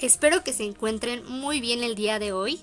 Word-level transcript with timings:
espero 0.00 0.42
que 0.42 0.52
se 0.52 0.64
encuentren 0.64 1.24
muy 1.26 1.60
bien 1.60 1.82
el 1.82 1.94
día 1.94 2.18
de 2.18 2.32
hoy. 2.32 2.60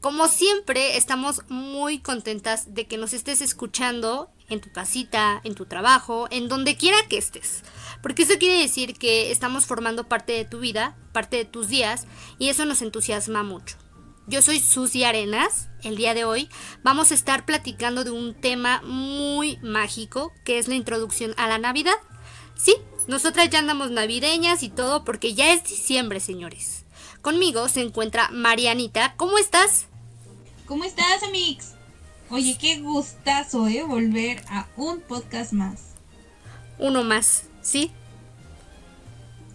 Como 0.00 0.28
siempre, 0.28 0.96
estamos 0.96 1.42
muy 1.48 1.98
contentas 1.98 2.74
de 2.74 2.86
que 2.86 2.96
nos 2.96 3.12
estés 3.12 3.40
escuchando 3.40 4.30
en 4.48 4.60
tu 4.60 4.70
casita, 4.70 5.40
en 5.42 5.54
tu 5.54 5.66
trabajo, 5.66 6.28
en 6.30 6.48
donde 6.48 6.76
quiera 6.76 6.96
que 7.08 7.18
estés. 7.18 7.62
Porque 8.02 8.22
eso 8.22 8.38
quiere 8.38 8.60
decir 8.60 8.96
que 8.98 9.32
estamos 9.32 9.66
formando 9.66 10.08
parte 10.08 10.32
de 10.32 10.44
tu 10.44 10.60
vida, 10.60 10.96
parte 11.12 11.38
de 11.38 11.44
tus 11.44 11.68
días, 11.68 12.06
y 12.38 12.50
eso 12.50 12.64
nos 12.64 12.82
entusiasma 12.82 13.42
mucho. 13.42 13.76
Yo 14.28 14.42
soy 14.42 14.60
Susi 14.60 15.04
Arenas. 15.04 15.68
El 15.82 15.96
día 15.96 16.14
de 16.14 16.24
hoy 16.24 16.48
vamos 16.82 17.10
a 17.10 17.14
estar 17.14 17.44
platicando 17.44 18.04
de 18.04 18.10
un 18.10 18.34
tema 18.34 18.82
muy 18.82 19.58
mágico, 19.62 20.32
que 20.44 20.58
es 20.58 20.68
la 20.68 20.74
introducción 20.74 21.34
a 21.36 21.48
la 21.48 21.58
Navidad. 21.58 21.96
Sí, 22.54 22.74
nosotras 23.08 23.50
ya 23.50 23.58
andamos 23.58 23.90
navideñas 23.90 24.62
y 24.62 24.68
todo 24.68 25.04
porque 25.04 25.34
ya 25.34 25.52
es 25.52 25.64
diciembre, 25.64 26.20
señores. 26.20 26.84
Conmigo 27.22 27.68
se 27.68 27.80
encuentra 27.80 28.28
Marianita. 28.30 29.14
¿Cómo 29.16 29.38
estás? 29.38 29.86
¿Cómo 30.66 30.84
estás, 30.84 31.22
Amix? 31.22 31.74
Oye, 32.30 32.56
qué 32.60 32.80
gustazo, 32.80 33.68
¿eh? 33.68 33.84
Volver 33.84 34.42
a 34.48 34.66
un 34.76 35.00
podcast 35.00 35.52
más. 35.52 35.94
Uno 36.78 37.04
más, 37.04 37.44
¿sí? 37.62 37.92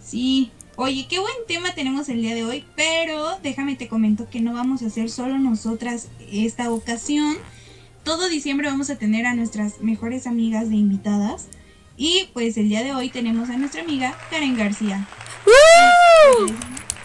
Sí. 0.02 0.50
Oye, 0.76 1.06
qué 1.08 1.18
buen 1.18 1.34
tema 1.46 1.74
tenemos 1.74 2.08
el 2.08 2.22
día 2.22 2.34
de 2.34 2.44
hoy, 2.44 2.64
pero 2.74 3.38
déjame 3.42 3.76
te 3.76 3.88
comento 3.88 4.28
que 4.30 4.40
no 4.40 4.54
vamos 4.54 4.82
a 4.82 4.86
hacer 4.86 5.10
solo 5.10 5.38
nosotras 5.38 6.08
esta 6.30 6.70
ocasión. 6.70 7.36
Todo 8.04 8.28
diciembre 8.28 8.68
vamos 8.68 8.88
a 8.88 8.96
tener 8.96 9.26
a 9.26 9.34
nuestras 9.34 9.80
mejores 9.80 10.26
amigas 10.26 10.70
de 10.70 10.76
invitadas. 10.76 11.48
Y 11.96 12.30
pues 12.32 12.56
el 12.56 12.68
día 12.68 12.82
de 12.82 12.94
hoy 12.94 13.10
tenemos 13.10 13.50
a 13.50 13.56
nuestra 13.56 13.82
amiga 13.82 14.16
Karen 14.30 14.56
García. 14.56 15.06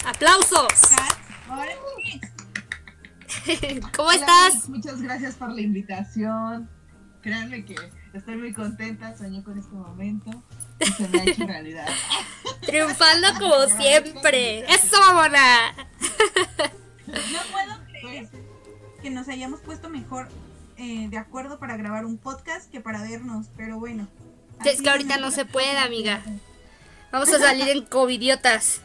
¡Aplausos! 0.05 0.67
¿Cómo 3.95 4.11
estás? 4.11 4.69
Muchas 4.69 5.01
gracias 5.01 5.35
por 5.35 5.51
la 5.51 5.61
invitación. 5.61 6.69
Créanme 7.21 7.65
que 7.65 7.75
estoy 8.13 8.37
muy 8.37 8.53
contenta, 8.53 9.17
soñé 9.17 9.43
con 9.43 9.57
este 9.57 9.73
momento 9.73 10.43
y 10.79 10.85
se 10.85 11.07
me 11.09 11.19
ha 11.19 11.23
hecho 11.23 11.45
realidad. 11.45 11.87
Triunfando 12.65 13.27
como 13.39 13.67
siempre. 13.67 14.59
¡Eso, 14.71 14.99
mamona! 14.99 15.73
No 17.07 17.39
puedo 17.53 17.85
creer 17.85 18.29
que 19.01 19.09
nos 19.09 19.29
hayamos 19.29 19.61
puesto 19.61 19.89
mejor 19.89 20.27
eh, 20.75 21.07
de 21.09 21.17
acuerdo 21.17 21.57
para 21.57 21.77
grabar 21.77 22.05
un 22.05 22.17
podcast 22.17 22.69
que 22.69 22.81
para 22.81 23.01
vernos, 23.01 23.47
pero 23.55 23.79
bueno. 23.79 24.09
Es 24.65 24.81
que 24.81 24.89
ahorita 24.89 25.17
no 25.17 25.31
se 25.31 25.45
puede, 25.45 25.77
amiga. 25.77 26.21
Vamos 27.11 27.29
a 27.33 27.39
salir 27.39 27.69
en 27.69 27.85
covidiotas. 27.85 28.81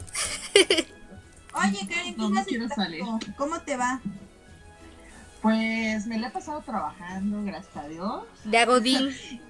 Oye, 1.55 1.87
Karen, 1.89 2.15
No, 2.17 2.31
no 2.31 2.45
quiero 2.45 2.69
salir. 2.69 3.03
¿cómo 3.37 3.61
te 3.61 3.77
va? 3.77 4.00
Pues 5.43 6.06
me 6.06 6.19
la 6.19 6.28
he 6.28 6.31
pasado 6.31 6.61
trabajando, 6.62 7.43
gracias 7.43 7.77
a 7.77 7.89
Dios. 7.89 8.23
De 8.45 8.59
Agodín. 8.59 9.11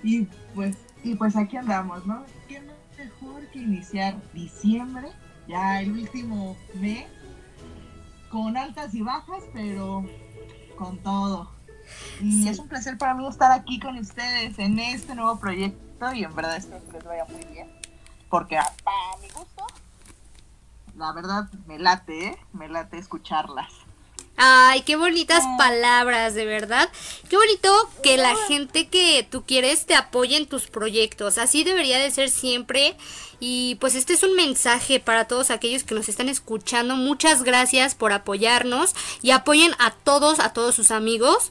Y 0.00 0.28
pues, 0.54 0.76
y 1.02 1.16
pues 1.16 1.34
aquí 1.34 1.56
andamos, 1.56 2.06
¿no? 2.06 2.24
¿Qué 2.46 2.60
mejor 2.96 3.44
que 3.48 3.58
iniciar 3.58 4.14
diciembre? 4.32 5.08
Ya 5.48 5.80
el 5.80 5.90
último 5.90 6.56
mes, 6.74 7.06
con 8.30 8.56
altas 8.56 8.94
y 8.94 9.02
bajas, 9.02 9.42
pero 9.52 10.08
con 10.76 10.98
todo. 11.02 11.50
Y 12.22 12.42
Sí. 12.42 12.48
es 12.48 12.58
un 12.58 12.68
placer 12.68 12.98
para 12.98 13.14
mí 13.14 13.26
estar 13.28 13.52
aquí 13.52 13.78
con 13.80 13.96
ustedes 13.98 14.58
en 14.58 14.78
este 14.78 15.14
nuevo 15.14 15.38
proyecto 15.38 16.12
y 16.14 16.24
en 16.24 16.34
verdad 16.34 16.56
espero 16.56 16.84
que 16.86 16.92
les 16.92 17.04
vaya 17.04 17.24
muy 17.26 17.44
bien. 17.52 17.68
Porque 18.30 18.56
a- 18.58 18.72
para 18.84 19.16
mi 19.20 19.28
gusto, 19.28 19.66
la 20.96 21.12
verdad 21.12 21.48
me 21.66 21.78
late, 21.78 22.26
¿eh? 22.28 22.38
Me 22.52 22.68
late 22.68 22.98
escucharlas. 22.98 23.72
Ay, 24.40 24.82
qué 24.82 24.94
bonitas 24.94 25.42
palabras, 25.58 26.34
de 26.34 26.44
verdad. 26.44 26.88
Qué 27.28 27.36
bonito 27.36 27.72
que 28.04 28.16
la 28.16 28.36
gente 28.46 28.86
que 28.86 29.26
tú 29.28 29.44
quieres 29.44 29.84
te 29.84 29.96
apoye 29.96 30.36
en 30.36 30.46
tus 30.46 30.68
proyectos. 30.68 31.38
Así 31.38 31.64
debería 31.64 31.98
de 31.98 32.12
ser 32.12 32.30
siempre. 32.30 32.96
Y 33.40 33.74
pues 33.76 33.96
este 33.96 34.12
es 34.12 34.22
un 34.22 34.36
mensaje 34.36 35.00
para 35.00 35.26
todos 35.26 35.50
aquellos 35.50 35.82
que 35.82 35.96
nos 35.96 36.08
están 36.08 36.28
escuchando. 36.28 36.94
Muchas 36.94 37.42
gracias 37.42 37.96
por 37.96 38.12
apoyarnos 38.12 38.94
y 39.22 39.32
apoyen 39.32 39.72
a 39.80 39.90
todos, 39.90 40.38
a 40.38 40.52
todos 40.52 40.76
sus 40.76 40.92
amigos. 40.92 41.50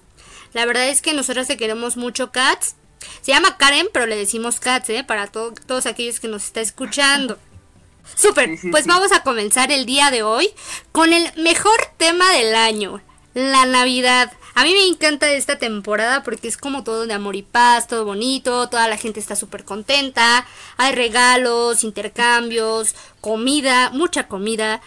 La 0.53 0.66
verdad 0.66 0.88
es 0.90 1.02
que 1.02 1.13
nosotros 1.13 1.47
te 1.47 1.58
queremos 1.58 1.97
mucho, 1.97 2.31
Cats. 2.31 2.75
Se 3.22 3.31
llama 3.31 3.58
Karen, 3.58 3.88
pero 3.94 4.06
le 4.08 4.16
decimos 4.16 4.59
Cats, 4.59 4.90
¿eh? 4.90 5.03
Para 5.03 5.28
to- 5.28 5.53
todos 5.68 5.85
aquellos 5.85 6.19
que 6.19 6.28
nos 6.28 6.46
están 6.46 6.63
escuchando. 6.63 7.38
Súper, 8.16 8.50
Sí, 8.52 8.58
sí, 8.58 8.69
pues 8.72 8.84
sí. 8.85 8.90
vamos 8.90 9.12
a 9.12 9.22
comenzar 9.24 9.72
el 9.72 9.85
día 9.85 10.12
de 10.12 10.24
hoy 10.24 10.50
con 10.91 11.12
el 11.13 11.30
mejor 11.35 11.78
tema 11.97 12.31
del 12.31 12.56
año, 12.56 13.02
la 13.34 13.66
Navidad. 13.66 14.31
A 14.56 14.63
mí 14.63 14.72
me 14.74 14.88
encanta 14.88 15.30
esta 15.30 15.59
temporada 15.59 16.24
porque 16.24 16.47
es 16.47 16.58
como 16.58 16.84
todo 16.84 17.06
de 17.06 17.14
amor 17.14 17.35
y 17.35 17.44
paz, 17.44 17.88
todo 17.88 18.06
bonito, 18.06 18.69
toda 18.69 18.88
la 18.88 18.97
gente 18.97 19.19
está 19.19 19.35
súper 19.35 19.64
contenta, 19.66 20.47
hay 20.78 20.96
regalos, 20.96 21.84
intercambios, 21.84 22.96
comida, 23.22 23.91
mucha 23.91 24.28
comida. 24.28 24.81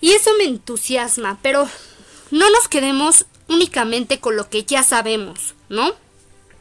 Y 0.00 0.12
eso 0.12 0.30
me 0.38 0.44
entusiasma, 0.44 1.38
pero 1.42 1.68
no 2.30 2.48
nos 2.50 2.68
quedemos 2.68 3.26
únicamente 3.50 4.20
con 4.20 4.36
lo 4.36 4.48
que 4.48 4.64
ya 4.64 4.82
sabemos, 4.82 5.54
¿no? 5.68 5.92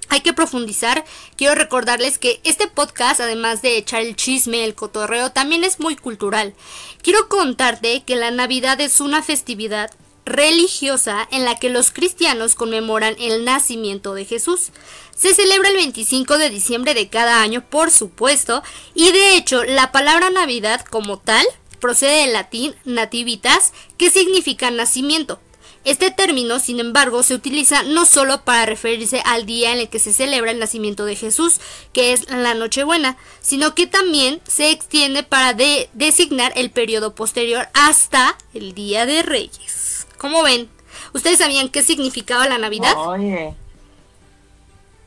Hay 0.10 0.22
que 0.22 0.34
profundizar. 0.34 1.06
Quiero 1.38 1.54
recordarles 1.54 2.18
que 2.18 2.42
este 2.44 2.68
podcast, 2.68 3.22
además 3.22 3.62
de 3.62 3.78
echar 3.78 4.02
el 4.02 4.16
chisme, 4.16 4.66
el 4.66 4.74
cotorreo, 4.74 5.32
también 5.32 5.64
es 5.64 5.80
muy 5.80 5.96
cultural. 5.96 6.56
Quiero 7.04 7.30
contarte 7.30 8.04
que 8.04 8.16
la 8.16 8.32
Navidad 8.32 8.82
es 8.82 9.00
una 9.00 9.22
festividad 9.22 9.92
religiosa 10.26 11.28
en 11.32 11.46
la 11.46 11.60
que 11.60 11.70
los 11.70 11.92
cristianos 11.92 12.56
conmemoran 12.56 13.16
el 13.20 13.46
nacimiento 13.46 14.16
de 14.16 14.26
Jesús. 14.26 14.72
Se 15.16 15.34
celebra 15.36 15.70
el 15.70 15.76
25 15.76 16.38
de 16.40 16.50
diciembre 16.50 16.94
de 16.96 17.10
cada 17.10 17.42
año, 17.42 17.64
por 17.70 17.92
supuesto, 17.92 18.64
y 18.96 19.12
de 19.12 19.36
hecho 19.36 19.64
la 19.64 19.92
palabra 19.92 20.30
Navidad 20.32 20.84
como 20.90 21.20
tal 21.20 21.46
procede 21.80 22.22
del 22.22 22.34
latín 22.34 22.76
nativitas, 22.84 23.74
que 23.98 24.10
significa 24.10 24.72
nacimiento. 24.72 25.40
Este 25.86 26.12
término, 26.12 26.60
sin 26.60 26.80
embargo, 26.80 27.24
se 27.24 27.34
utiliza 27.34 27.84
no 27.84 28.06
solo 28.06 28.44
para 28.44 28.66
referirse 28.66 29.22
al 29.26 29.46
día 29.46 29.72
en 29.72 29.80
el 29.80 29.90
que 29.90 30.00
se 30.00 30.12
celebra 30.14 30.52
el 30.52 30.60
nacimiento 30.60 31.06
de 31.06 31.16
Jesús, 31.16 31.60
que 31.94 32.12
es 32.14 32.30
la 32.30 32.54
Nochebuena, 32.54 33.16
sino 33.40 33.74
que 33.76 33.88
también 33.88 34.42
se 34.48 34.72
extiende 34.72 35.24
para 35.24 35.54
de- 35.54 35.90
designar 35.94 36.52
el 36.56 36.70
periodo 36.70 37.16
posterior 37.16 37.70
hasta 37.74 38.38
el 38.54 38.74
Día 38.74 39.06
de 39.06 39.24
Reyes. 39.24 40.06
¿Cómo 40.18 40.44
ven? 40.44 40.70
¿Ustedes 41.14 41.40
sabían 41.40 41.70
qué 41.70 41.82
significaba 41.82 42.48
la 42.48 42.58
Navidad? 42.58 42.94
Oye. 42.98 43.54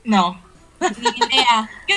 No. 0.05 0.41
Ni 0.81 1.09
idea. 1.27 1.71
Yo, 1.87 1.95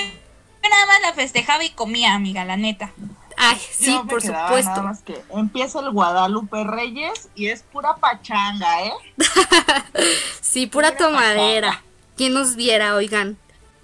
nada 0.68 0.86
más 0.86 1.00
la 1.00 1.12
festejaba 1.14 1.64
y 1.64 1.70
comía, 1.70 2.14
amiga, 2.14 2.44
la 2.44 2.56
neta. 2.56 2.92
Ay, 3.36 3.60
sí, 3.70 3.86
Yo 3.92 4.04
me 4.04 4.10
por 4.10 4.22
quedaba 4.22 4.48
supuesto. 4.48 4.70
Nada 4.70 4.82
más 4.82 5.02
que 5.02 5.22
empieza 5.30 5.80
el 5.80 5.90
Guadalupe 5.90 6.64
Reyes 6.64 7.28
y 7.34 7.48
es 7.48 7.62
pura 7.62 7.96
pachanga, 7.96 8.84
¿eh? 8.84 8.92
Sí, 10.40 10.66
pura 10.66 10.96
tomadera. 10.96 11.82
¿Quién 12.16 12.32
nos 12.32 12.56
viera, 12.56 12.94
oigan? 12.94 13.36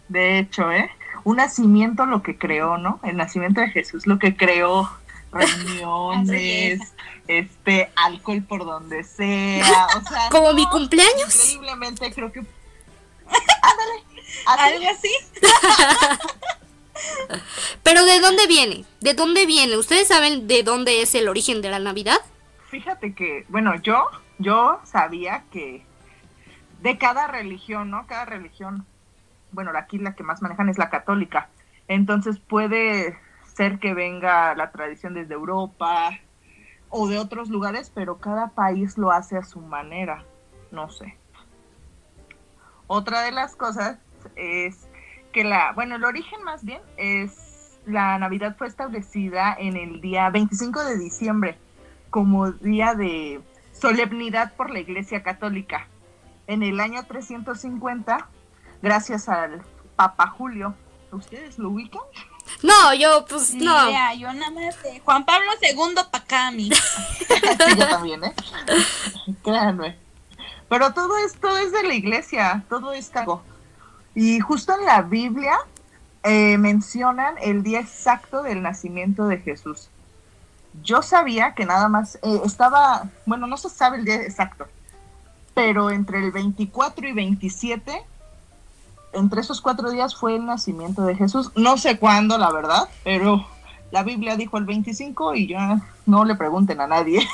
De 0.09 0.39
hecho, 0.39 0.71
¿eh? 0.73 0.91
Un 1.25 1.37
nacimiento 1.37 2.07
lo 2.07 2.23
que 2.23 2.39
creó, 2.39 2.79
¿no? 2.79 2.99
El 3.03 3.17
nacimiento 3.17 3.61
de 3.61 3.69
Jesús 3.69 4.07
lo 4.07 4.19
que 4.19 4.37
creó 4.37 4.91
reuniones, 5.33 6.81
este, 7.29 7.91
alcohol 7.97 8.43
por 8.43 8.65
donde 8.65 9.05
sea, 9.05 9.87
o 9.97 10.09
sea, 10.09 10.29
Como 10.31 10.49
no, 10.49 10.55
mi 10.55 10.67
cumpleaños. 10.69 11.35
increíblemente 11.35 12.13
creo 12.13 12.33
que 12.33 12.41
ándale, 13.63 14.03
así. 14.47 14.69
Algo 14.75 14.91
así. 14.91 15.11
Pero 17.83 18.05
¿de 18.05 18.21
dónde 18.21 18.47
viene? 18.47 18.85
¿De 19.01 19.15
dónde 19.15 19.47
viene? 19.47 19.77
¿Ustedes 19.77 20.09
saben 20.09 20.47
de 20.47 20.63
dónde 20.63 21.03
es 21.03 21.15
el 21.15 21.29
origen 21.29 21.63
de 21.63 21.71
la 21.71 21.79
Navidad? 21.79 22.19
Fíjate 22.71 23.15
que, 23.15 23.45
bueno, 23.49 23.75
yo, 23.83 24.07
yo 24.39 24.81
sabía 24.85 25.45
que 25.51 25.85
de 26.81 26.99
cada 26.99 27.27
religión, 27.27 27.91
¿no? 27.91 28.07
Cada 28.07 28.25
religión, 28.25 28.87
bueno, 29.53 29.71
aquí 29.77 29.99
la 29.99 30.15
que 30.15 30.23
más 30.23 30.43
manejan 30.43 30.69
es 30.69 30.79
la 30.79 30.91
católica. 30.91 31.49
Entonces 31.89 32.39
puede 32.39 33.19
ser 33.55 33.79
que 33.79 33.95
venga 33.95 34.55
la 34.55 34.71
tradición 34.71 35.15
desde 35.15 35.35
Europa 35.35 36.19
o 36.89 37.09
de 37.09 37.19
otros 37.19 37.49
lugares, 37.49 37.91
pero 37.95 38.19
cada 38.19 38.49
país 38.49 38.99
lo 38.99 39.11
hace 39.13 39.37
a 39.37 39.45
su 39.45 39.61
manera. 39.61 40.25
No 40.71 40.91
sé. 40.91 41.17
Otra 42.87 43.23
de 43.23 43.33
las 43.33 43.57
cosas 43.57 43.99
es 44.37 44.89
que 45.33 45.45
la, 45.45 45.73
bueno, 45.73 45.97
el 45.97 46.05
origen 46.05 46.43
más 46.45 46.65
bien 46.65 46.81
es 46.97 47.33
la 47.87 48.19
Navidad 48.19 48.55
fue 48.57 48.69
establecida 48.69 49.57
en 49.59 49.77
el 49.77 50.01
día 50.01 50.31
25 50.31 50.85
de 50.85 50.99
diciembre 50.99 51.59
como 52.11 52.53
día 52.53 52.95
de 52.95 53.41
solemnidad 53.73 54.55
por 54.55 54.71
la 54.71 54.81
Iglesia 54.81 55.23
Católica. 55.23 55.89
En 56.47 56.63
el 56.63 56.79
año 56.81 57.05
350, 57.05 58.29
gracias 58.83 59.29
al 59.29 59.63
Papa 59.97 60.29
Julio, 60.29 60.75
¿ustedes 61.11 61.59
lo 61.59 61.71
ubican? 61.71 62.03
No, 62.63 62.95
yo 62.95 63.25
pues 63.29 63.55
Ni 63.55 63.65
no. 63.65 63.89
idea, 63.89 64.15
yo 64.15 64.33
nada 64.33 64.51
más 64.51 64.83
de 64.83 65.01
Juan 65.01 65.25
Pablo 65.25 65.51
II 65.63 65.95
acá. 66.13 66.51
Sí, 66.57 67.77
yo 67.79 67.89
también, 67.89 68.23
¿eh? 68.25 68.35
Créanme. 69.43 69.97
Pero 70.69 70.93
todo 70.93 71.17
esto 71.19 71.57
es 71.59 71.73
de 71.73 71.83
la 71.85 71.95
iglesia, 71.95 72.65
todo 72.69 72.93
es 72.93 73.09
cago. 73.09 73.43
Y 74.15 74.41
justo 74.41 74.75
en 74.79 74.85
la 74.85 75.03
Biblia 75.03 75.59
eh, 76.23 76.59
mencionan 76.59 77.35
el 77.41 77.63
día 77.63 77.81
exacto 77.81 78.43
del 78.43 78.63
nacimiento 78.63 79.27
de 79.27 79.39
Jesús. 79.39 79.89
Yo 80.83 81.03
sabía 81.03 81.55
que 81.55 81.67
nada 81.67 81.89
más 81.89 82.17
eh, 82.23 82.41
estaba, 82.45 83.09
bueno, 83.27 83.47
no 83.47 83.57
se 83.57 83.69
sabe 83.69 83.99
el 83.99 84.05
día 84.05 84.17
exacto, 84.17 84.67
pero 85.55 85.91
entre 85.91 86.19
el 86.19 86.33
24 86.33 87.09
y 87.09 87.13
27, 87.13 88.03
entre 89.13 89.41
esos 89.41 89.61
cuatro 89.61 89.91
días 89.91 90.15
fue 90.15 90.37
el 90.37 90.47
nacimiento 90.47 91.03
de 91.03 91.15
Jesús. 91.15 91.51
No 91.57 91.77
sé 91.77 91.99
cuándo, 91.99 92.39
la 92.39 92.51
verdad, 92.51 92.89
pero 93.05 93.47
la 93.91 94.03
Biblia 94.03 94.37
dijo 94.37 94.57
el 94.57 94.65
25 94.65 95.35
y 95.35 95.49
ya 95.49 95.81
no 96.07 96.25
le 96.25 96.35
pregunten 96.35 96.81
a 96.81 96.87
nadie. 96.87 97.27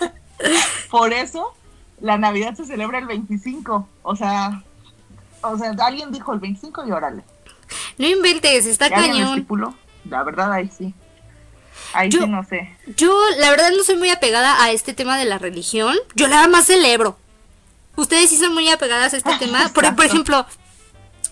Por 0.90 1.12
eso 1.12 1.52
la 2.00 2.16
Navidad 2.16 2.54
se 2.54 2.64
celebra 2.64 2.98
el 2.98 3.06
25. 3.06 3.88
O 4.02 4.16
sea, 4.16 4.62
o 5.44 5.58
sea, 5.58 5.74
alguien 5.80 6.12
dijo 6.12 6.32
el 6.32 6.40
25 6.40 6.86
y 6.86 6.92
órale. 6.92 7.22
No 7.98 8.06
inventes, 8.06 8.66
está 8.66 8.88
¿Y 8.88 8.92
alguien 8.92 9.44
cañón. 9.46 9.76
La 10.08 10.22
verdad, 10.22 10.52
ahí 10.52 10.70
sí. 10.76 10.94
Ahí 11.92 12.08
Yo- 12.10 12.20
sí 12.22 12.28
no 12.28 12.44
sé. 12.44 12.76
Yo, 12.96 13.16
la 13.38 13.50
verdad, 13.50 13.70
no 13.76 13.82
soy 13.84 13.96
muy 13.96 14.10
apegada 14.10 14.62
a 14.62 14.72
este 14.72 14.92
tema 14.94 15.16
de 15.16 15.24
la 15.24 15.38
religión. 15.38 15.96
Yo 16.14 16.28
nada 16.28 16.48
más 16.48 16.66
celebro. 16.66 17.16
Ustedes 17.96 18.30
sí 18.30 18.36
son 18.36 18.52
muy 18.52 18.68
apegadas 18.68 19.14
a 19.14 19.16
este 19.16 19.34
tema. 19.38 19.68
Por, 19.72 19.84
ejemplo, 20.04 20.46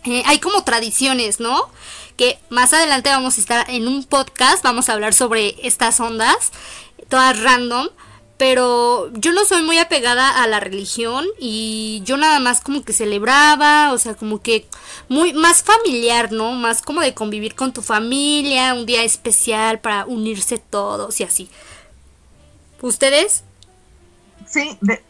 eh, 0.04 0.22
hay 0.26 0.38
como 0.38 0.62
tradiciones, 0.64 1.40
¿no? 1.40 1.68
Que 2.16 2.38
más 2.50 2.72
adelante 2.72 3.10
vamos 3.10 3.38
a 3.38 3.40
estar 3.40 3.70
en 3.70 3.88
un 3.88 4.04
podcast, 4.04 4.62
vamos 4.62 4.88
a 4.88 4.92
hablar 4.92 5.14
sobre 5.14 5.56
estas 5.66 5.98
ondas, 6.00 6.52
todas 7.08 7.40
random. 7.40 7.88
Pero 8.38 9.12
yo 9.12 9.32
no 9.32 9.44
soy 9.44 9.62
muy 9.62 9.78
apegada 9.78 10.42
a 10.42 10.46
la 10.48 10.58
religión 10.58 11.26
y 11.38 12.02
yo 12.04 12.16
nada 12.16 12.40
más 12.40 12.60
como 12.60 12.82
que 12.82 12.92
celebraba, 12.92 13.92
o 13.92 13.98
sea, 13.98 14.14
como 14.14 14.42
que 14.42 14.66
muy 15.08 15.32
más 15.32 15.62
familiar, 15.62 16.32
¿no? 16.32 16.52
Más 16.52 16.82
como 16.82 17.00
de 17.00 17.14
convivir 17.14 17.54
con 17.54 17.72
tu 17.72 17.82
familia, 17.82 18.74
un 18.74 18.84
día 18.84 19.04
especial 19.04 19.80
para 19.80 20.06
unirse 20.06 20.58
todos 20.58 21.20
y 21.20 21.24
así. 21.24 21.50
¿Ustedes? 22.80 23.44
Sí, 24.48 24.76
de, 24.80 25.02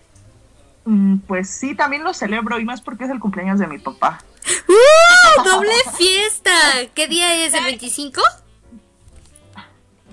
mm, 0.84 1.18
pues 1.20 1.48
sí, 1.48 1.74
también 1.74 2.04
lo 2.04 2.12
celebro 2.12 2.60
y 2.60 2.64
más 2.64 2.82
porque 2.82 3.04
es 3.04 3.10
el 3.10 3.18
cumpleaños 3.18 3.58
de 3.58 3.66
mi 3.66 3.78
papá. 3.78 4.22
¡Uh! 4.68 5.42
¡Doble 5.44 5.72
fiesta! 5.96 6.52
¿Qué 6.94 7.08
día 7.08 7.46
es? 7.46 7.54
¿El 7.54 7.64
25? 7.64 8.20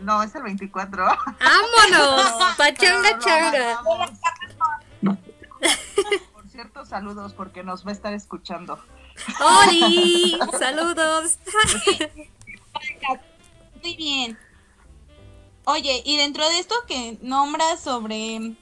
No, 0.01 0.23
es 0.23 0.33
el 0.35 0.43
24. 0.43 1.05
¡Vámonos! 1.05 2.31
¡Pachanga 2.57 3.11
No, 3.11 3.19
changa! 3.19 3.81
Por 6.33 6.47
cierto, 6.49 6.85
saludos 6.85 7.33
porque 7.33 7.63
nos 7.63 7.85
va 7.85 7.89
a 7.89 7.93
estar 7.93 8.13
escuchando. 8.13 8.79
¡Oli! 9.39 10.39
¡Saludos! 10.59 11.39
Muy 13.83 13.95
bien. 13.95 14.37
Oye, 15.65 16.01
y 16.05 16.17
dentro 16.17 16.47
de 16.47 16.59
esto 16.59 16.75
que 16.87 17.17
nombras 17.21 17.81
sobre 17.81 18.55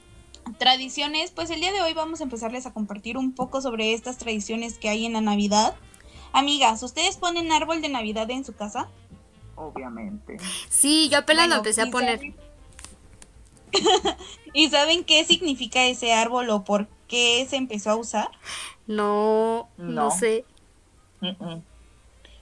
tradiciones, 0.58 1.30
pues 1.30 1.50
el 1.50 1.60
día 1.60 1.72
de 1.72 1.80
hoy 1.80 1.94
vamos 1.94 2.20
a 2.20 2.24
empezarles 2.24 2.66
a 2.66 2.72
compartir 2.72 3.16
un 3.16 3.32
poco 3.32 3.60
sobre 3.60 3.94
estas 3.94 4.18
tradiciones 4.18 4.78
que 4.78 4.88
hay 4.88 5.06
en 5.06 5.12
la 5.14 5.20
Navidad. 5.20 5.74
Amigas, 6.32 6.82
¿ustedes 6.82 7.16
ponen 7.16 7.52
árbol 7.52 7.80
de 7.80 7.88
Navidad 7.88 8.30
en 8.30 8.44
su 8.44 8.54
casa? 8.54 8.88
Obviamente. 9.58 10.36
Sí, 10.68 11.08
yo 11.10 11.18
apenas 11.18 11.48
lo 11.48 11.56
empecé 11.56 11.82
a 11.82 11.86
¿y 11.86 11.90
poner. 11.90 12.18
saben- 12.20 12.36
¿Y 14.54 14.68
saben 14.70 15.04
qué 15.04 15.24
significa 15.24 15.84
ese 15.84 16.12
árbol 16.12 16.48
o 16.50 16.64
por 16.64 16.88
qué 17.06 17.46
se 17.48 17.56
empezó 17.56 17.90
a 17.90 17.96
usar? 17.96 18.28
No, 18.86 19.68
no 19.76 20.04
No. 20.04 20.10
sé. 20.10 20.44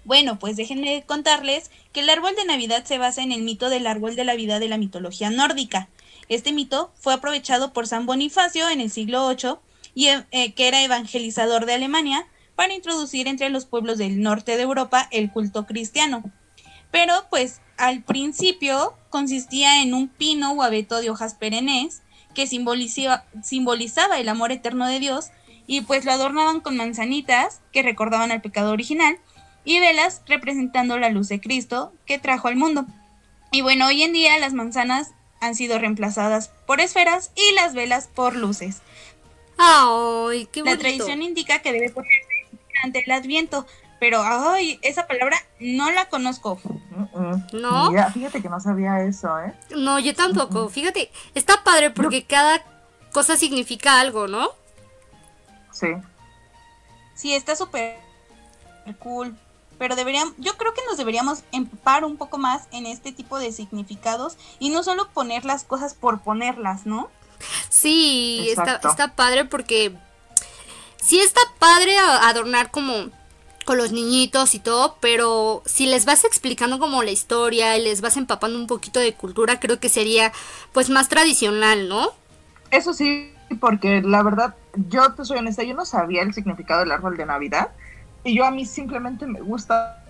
Bueno, 0.05 0.39
pues 0.39 0.57
déjenme 0.57 1.03
contarles 1.05 1.71
que 1.93 2.01
el 2.01 2.11
árbol 2.11 2.37
de 2.37 2.45
Navidad 2.45 2.85
se 2.85 2.99
basa 2.99 3.23
en 3.23 3.33
el 3.33 3.43
mito 3.43 3.71
del 3.71 3.87
árbol 3.89 4.15
de 4.15 4.25
la 4.25 4.35
vida 4.37 4.59
de 4.61 4.69
la 4.69 4.79
mitología 4.79 5.31
nórdica. 5.31 5.89
Este 6.29 6.53
mito 6.53 6.93
fue 6.95 7.15
aprovechado 7.15 7.73
por 7.73 7.87
San 7.89 8.07
Bonifacio 8.07 8.69
en 8.69 8.81
el 8.81 8.91
siglo 8.91 9.29
VIII, 9.29 9.57
y, 9.95 10.09
eh, 10.09 10.53
que 10.55 10.69
era 10.69 10.83
evangelizador 10.83 11.65
de 11.67 11.75
Alemania, 11.75 12.27
para 12.55 12.75
introducir 12.75 13.27
entre 13.27 13.49
los 13.51 13.67
pueblos 13.67 13.99
del 13.99 14.21
norte 14.23 14.57
de 14.57 14.63
Europa 14.63 15.09
el 15.11 15.33
culto 15.33 15.67
cristiano. 15.67 16.23
Pero 16.91 17.13
pues 17.31 17.61
al 17.77 18.03
principio 18.03 18.95
consistía 19.11 19.83
en 19.83 19.95
un 19.95 20.09
pino 20.09 20.53
o 20.53 20.63
abeto 20.63 21.01
de 21.01 21.11
hojas 21.11 21.35
perennes 21.35 22.03
que 22.35 22.47
simboliza- 22.47 23.25
simbolizaba 23.43 24.19
el 24.19 24.29
amor 24.29 24.53
eterno 24.53 24.87
de 24.87 25.01
Dios 25.01 25.27
y 25.67 25.81
pues 25.83 26.05
lo 26.05 26.13
adornaban 26.13 26.61
con 26.61 26.77
manzanitas 26.77 27.61
que 27.73 27.83
recordaban 27.83 28.31
al 28.31 28.41
pecado 28.41 28.73
original 28.73 29.19
y 29.65 29.81
velas 29.81 30.23
representando 30.27 30.99
la 30.99 31.11
luz 31.11 31.29
de 31.29 31.41
Cristo 31.41 31.93
que 32.07 32.19
trajo 32.19 32.49
al 32.49 32.57
mundo. 32.57 32.87
Y 33.53 33.63
bueno, 33.63 33.87
hoy 33.89 34.03
en 34.03 34.13
día 34.13 34.39
las 34.39 34.53
manzanas 34.53 35.11
han 35.41 35.55
sido 35.55 35.79
reemplazadas 35.79 36.51
por 36.67 36.81
esferas 36.81 37.31
y 37.35 37.55
las 37.55 37.75
velas 37.75 38.09
por 38.09 38.37
luces. 38.37 38.81
¡Ay, 39.59 40.47
qué 40.53 40.61
La 40.61 40.73
bonito! 40.73 40.81
tradición 40.81 41.23
indica 41.23 41.61
que 41.63 41.73
debe 41.73 41.91
ponerse 41.91 42.27
ante 42.83 43.03
el 43.05 43.11
adviento, 43.11 43.67
pero 44.07 44.23
ay, 44.23 44.79
esa 44.83 45.09
palabra 45.09 45.37
no 45.59 45.91
la 45.91 46.05
conozco. 46.05 46.61
¿No? 47.53 47.91
Mira, 47.91 48.09
fíjate 48.13 48.41
que 48.41 48.49
no 48.49 48.61
sabía 48.61 49.03
eso, 49.03 49.37
¿eh? 49.41 49.53
No, 49.77 49.99
yo 49.99 50.15
tampoco. 50.15 50.69
Fíjate, 50.69 51.11
está 51.35 51.65
padre 51.65 51.91
porque 51.91 52.25
cada 52.25 52.63
cosa 53.11 53.37
significa 53.37 53.99
algo, 53.99 54.29
¿no? 54.29 54.51
Sí. 55.73 55.89
Sí, 57.17 57.35
está 57.35 57.57
súper 57.57 57.99
cool. 59.01 59.37
Pero 59.77 59.97
deberíamos, 59.97 60.35
yo 60.39 60.57
creo 60.57 60.73
que 60.73 60.83
nos 60.89 60.99
deberíamos 60.99 61.43
empapar 61.51 62.05
un 62.05 62.17
poco 62.17 62.39
más 62.39 62.69
en 62.71 62.87
este 62.87 63.11
tipo 63.11 63.41
de 63.41 63.51
significados 63.51 64.37
y 64.61 64.71
no 64.71 64.85
solo 64.85 65.09
poner 65.09 65.45
las 65.45 65.65
cosas 65.65 65.95
por 65.95 66.21
ponerlas, 66.21 66.87
¿no? 66.87 67.11
Sí, 67.71 68.51
está, 68.51 68.77
está 68.77 69.17
padre 69.17 69.47
porque 69.47 69.97
sí 71.03 71.19
está 71.19 71.41
padre 71.59 71.99
adornar 71.99 72.71
como 72.71 73.11
con 73.67 73.79
los 73.79 73.91
niñitos 73.91 74.55
y 74.55 74.61
todo, 74.61 74.97
pero 75.01 75.63
si 75.67 75.87
les 75.87 76.07
vas 76.07 76.25
explicando 76.25 76.79
como 76.79 77.03
la 77.03 77.11
historia 77.11 77.77
y 77.77 77.83
les 77.83 78.01
vas 78.01 78.17
empapando 78.17 78.57
un 78.59 78.69
poquito 78.69 79.01
de 79.01 79.13
cultura, 79.13 79.59
creo 79.59 79.81
que 79.81 79.89
sería 79.89 80.33
pues 80.73 80.89
más 80.89 81.09
tradicional, 81.09 81.89
¿no? 81.89 82.11
Eso 82.71 82.95
sí, 82.95 83.33
porque 83.61 84.03
la 84.03 84.23
verdad, 84.23 84.55
yo 84.89 85.13
te 85.15 85.25
soy 85.25 85.39
honesta, 85.39 85.65
yo 85.65 85.75
no 85.75 85.85
sabía 85.85 86.23
el 86.23 86.33
significado 86.33 86.81
del 86.81 86.93
árbol 86.93 87.17
de 87.17 87.27
Navidad. 87.27 87.73
Y 88.23 88.37
yo 88.37 88.45
a 88.45 88.53
mí 88.53 88.65
simplemente 88.67 89.27
me 89.27 89.41
gusta 89.41 90.03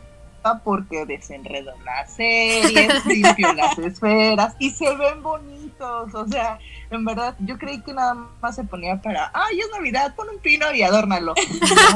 porque 0.62 1.06
desenredo 1.06 1.72
las 1.84 2.14
series, 2.14 3.04
limpio 3.06 3.52
las 3.54 3.78
esferas 3.78 4.54
y 4.58 4.70
se 4.70 4.94
ven 4.96 5.22
bonitos. 5.22 6.14
O 6.14 6.28
sea, 6.28 6.58
en 6.90 7.04
verdad, 7.04 7.34
yo 7.40 7.58
creí 7.58 7.80
que 7.82 7.92
nada 7.92 8.14
más 8.40 8.54
se 8.54 8.64
ponía 8.64 9.00
para, 9.00 9.30
ay, 9.34 9.60
es 9.60 9.68
Navidad, 9.70 10.14
pon 10.14 10.28
un 10.28 10.38
pino 10.38 10.72
y 10.72 10.82
adórnalo. 10.82 11.34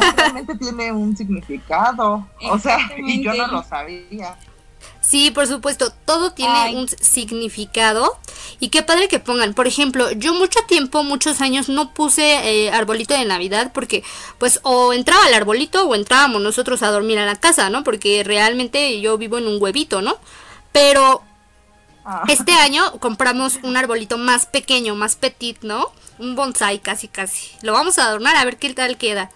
No, 0.00 0.12
realmente 0.16 0.56
tiene 0.56 0.92
un 0.92 1.16
significado. 1.16 2.26
O 2.50 2.58
sea, 2.58 2.78
y 2.98 3.22
yo 3.22 3.34
no 3.34 3.46
lo 3.46 3.62
sabía. 3.62 4.36
Sí, 5.00 5.30
por 5.30 5.46
supuesto, 5.46 5.92
todo 6.04 6.32
tiene 6.32 6.54
Ay. 6.54 6.76
un 6.76 6.88
significado 6.88 8.18
y 8.60 8.68
qué 8.68 8.82
padre 8.82 9.08
que 9.08 9.18
pongan. 9.18 9.54
Por 9.54 9.66
ejemplo, 9.66 10.10
yo 10.12 10.34
mucho 10.34 10.60
tiempo, 10.68 11.02
muchos 11.02 11.40
años 11.40 11.68
no 11.68 11.94
puse 11.94 12.66
eh, 12.66 12.70
arbolito 12.70 13.14
de 13.14 13.24
Navidad 13.24 13.72
porque 13.72 14.04
pues 14.38 14.60
o 14.62 14.92
entraba 14.92 15.26
el 15.26 15.34
arbolito 15.34 15.86
o 15.86 15.94
entrábamos 15.94 16.42
nosotros 16.42 16.82
a 16.82 16.90
dormir 16.90 17.18
a 17.18 17.26
la 17.26 17.36
casa, 17.36 17.70
¿no? 17.70 17.82
Porque 17.82 18.22
realmente 18.24 19.00
yo 19.00 19.16
vivo 19.16 19.38
en 19.38 19.48
un 19.48 19.60
huevito, 19.60 20.02
¿no? 20.02 20.18
Pero 20.72 21.22
Ah, 22.04 22.24
este 22.28 22.52
año 22.52 22.98
compramos 22.98 23.58
un 23.62 23.76
arbolito 23.76 24.18
más 24.18 24.46
pequeño, 24.46 24.94
más 24.94 25.16
petit, 25.16 25.62
¿no? 25.62 25.92
Un 26.18 26.34
bonsai 26.34 26.78
casi 26.78 27.08
casi. 27.08 27.50
Lo 27.62 27.72
vamos 27.72 27.98
a 27.98 28.04
adornar 28.04 28.36
a 28.36 28.44
ver 28.44 28.56
qué 28.56 28.72
tal 28.72 28.96
queda. 28.96 29.30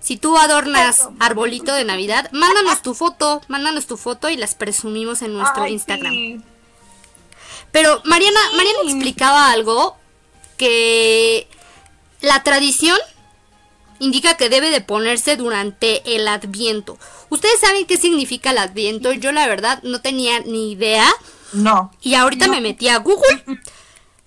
Si 0.00 0.16
tú 0.16 0.36
adornas 0.38 1.08
arbolito 1.18 1.74
de 1.74 1.84
Navidad, 1.84 2.30
mándanos 2.32 2.82
tu 2.82 2.94
foto, 2.94 3.42
mándanos 3.48 3.86
tu 3.86 3.96
foto 3.96 4.30
y 4.30 4.36
las 4.36 4.54
presumimos 4.54 5.22
en 5.22 5.34
nuestro 5.34 5.64
ay, 5.64 5.74
Instagram. 5.74 6.12
sí. 6.12 6.40
Pero 7.70 8.00
Mariana, 8.04 8.40
Mariana 8.56 8.78
explicaba 8.84 9.52
algo 9.52 9.96
que 10.56 11.46
la 12.20 12.42
tradición 12.42 12.98
indica 14.00 14.36
que 14.36 14.48
debe 14.48 14.70
de 14.70 14.80
ponerse 14.80 15.36
durante 15.36 16.16
el 16.16 16.26
Adviento. 16.26 16.98
¿Ustedes 17.28 17.60
saben 17.60 17.86
qué 17.86 17.96
significa 17.96 18.50
el 18.50 18.58
Adviento? 18.58 19.12
Yo 19.12 19.30
la 19.30 19.46
verdad 19.46 19.82
no 19.82 20.00
tenía 20.00 20.40
ni 20.40 20.72
idea 20.72 21.06
No, 21.52 21.92
y 22.00 22.14
ahorita 22.14 22.48
me 22.48 22.60
metí 22.60 22.88
a 22.88 22.98
Google 22.98 23.60